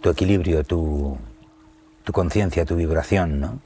tu 0.00 0.10
equilibrio, 0.10 0.62
tu, 0.62 1.18
tu 2.04 2.12
conciencia, 2.12 2.64
tu 2.64 2.76
vibración, 2.76 3.40
¿no? 3.40 3.58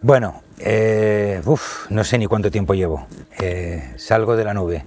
Bueno, 0.00 0.42
eh, 0.58 1.42
no 1.90 2.04
sé 2.04 2.18
ni 2.18 2.26
cuánto 2.26 2.50
tiempo 2.50 2.74
llevo. 2.74 3.06
Eh, 3.38 3.94
salgo 3.96 4.36
de 4.36 4.44
la 4.44 4.54
nube. 4.54 4.84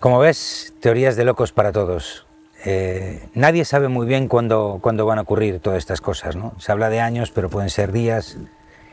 Como 0.00 0.18
ves, 0.18 0.74
teorías 0.80 1.16
de 1.16 1.24
locos 1.24 1.52
para 1.52 1.72
todos. 1.72 2.26
Eh, 2.64 3.28
nadie 3.34 3.64
sabe 3.64 3.88
muy 3.88 4.06
bien 4.06 4.28
cuándo, 4.28 4.78
cuándo, 4.80 5.04
van 5.06 5.18
a 5.18 5.22
ocurrir 5.22 5.60
todas 5.60 5.78
estas 5.78 6.00
cosas. 6.00 6.36
¿no? 6.36 6.54
Se 6.58 6.72
habla 6.72 6.90
de 6.90 7.00
años, 7.00 7.30
pero 7.30 7.50
pueden 7.50 7.70
ser 7.70 7.92
días. 7.92 8.36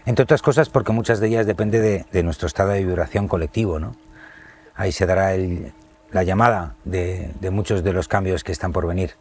Entre 0.06 0.24
otras 0.24 0.42
cosas 0.42 0.70
porque 0.70 0.92
muchas 0.92 1.20
de 1.20 1.28
ellas 1.28 1.46
depende 1.46 2.06
de, 2.12 2.24
nuestro 2.24 2.48
estado 2.48 2.70
de 2.70 2.84
vibración 2.84 3.28
colectivo. 3.28 3.80
¿no? 3.80 3.96
Ahí 4.76 4.92
se 4.92 5.06
dará 5.06 5.34
la 6.12 6.24
llamada 6.24 6.76
de, 6.84 7.32
de 7.40 7.50
muchos 7.50 7.84
de 7.84 7.94
los 7.94 8.08
cambios 8.08 8.44
que 8.44 8.52
están 8.52 8.72
por 8.72 8.88
venir. 8.88 9.14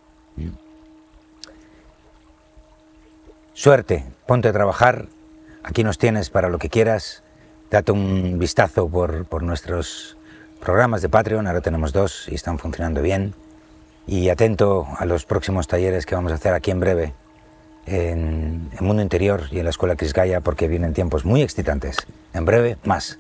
Suerte, 3.55 4.05
ponte 4.27 4.49
a 4.49 4.53
trabajar. 4.53 5.07
Aquí 5.69 5.85
nos 5.85 5.99
tienes 5.99 6.31
para 6.31 6.49
lo 6.49 6.59
que 6.59 6.71
quieras. 6.71 7.23
Date 7.71 7.93
un 7.93 8.39
vistazo 8.39 8.89
por, 8.89 9.27
por 9.27 9.43
nuestros 9.43 10.17
programas 10.61 11.03
de 11.03 11.11
Patreon, 11.11 11.47
ahora 11.47 11.61
tenemos 11.61 11.93
dos 11.93 12.27
y 12.31 12.35
están 12.35 12.59
funcionando 12.59 13.03
bien. 13.03 13.35
Y 14.07 14.31
atento 14.31 14.87
a 14.97 15.05
los 15.05 15.27
próximos 15.27 15.69
talleres 15.69 16.07
que 16.07 16.15
vamos 16.15 16.33
a 16.33 16.37
hacer 16.37 16.55
aquí 16.55 16.71
en 16.71 16.81
breve, 16.81 17.13
en 17.85 18.71
el 18.73 18.81
mundo 18.81 19.03
interior 19.03 19.43
y 19.51 19.59
en 19.59 19.65
la 19.65 19.71
escuela 19.71 19.95
Cris 19.95 20.15
Gaia, 20.15 20.41
porque 20.41 20.69
vienen 20.69 20.95
tiempos 20.95 21.27
muy 21.27 21.43
excitantes. 21.43 21.99
En 22.33 22.47
breve, 22.47 22.79
más. 22.85 23.19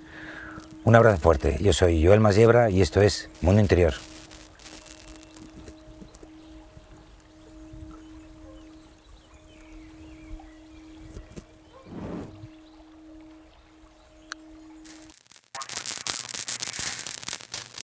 Un 0.84 0.96
abrazo 0.96 1.18
fuerte. 1.18 1.58
Yo 1.60 1.74
soy 1.74 2.02
Joel 2.02 2.20
Masiebra 2.20 2.70
y 2.70 2.80
esto 2.80 3.02
es 3.02 3.28
Mundo 3.42 3.60
Interior. 3.60 3.92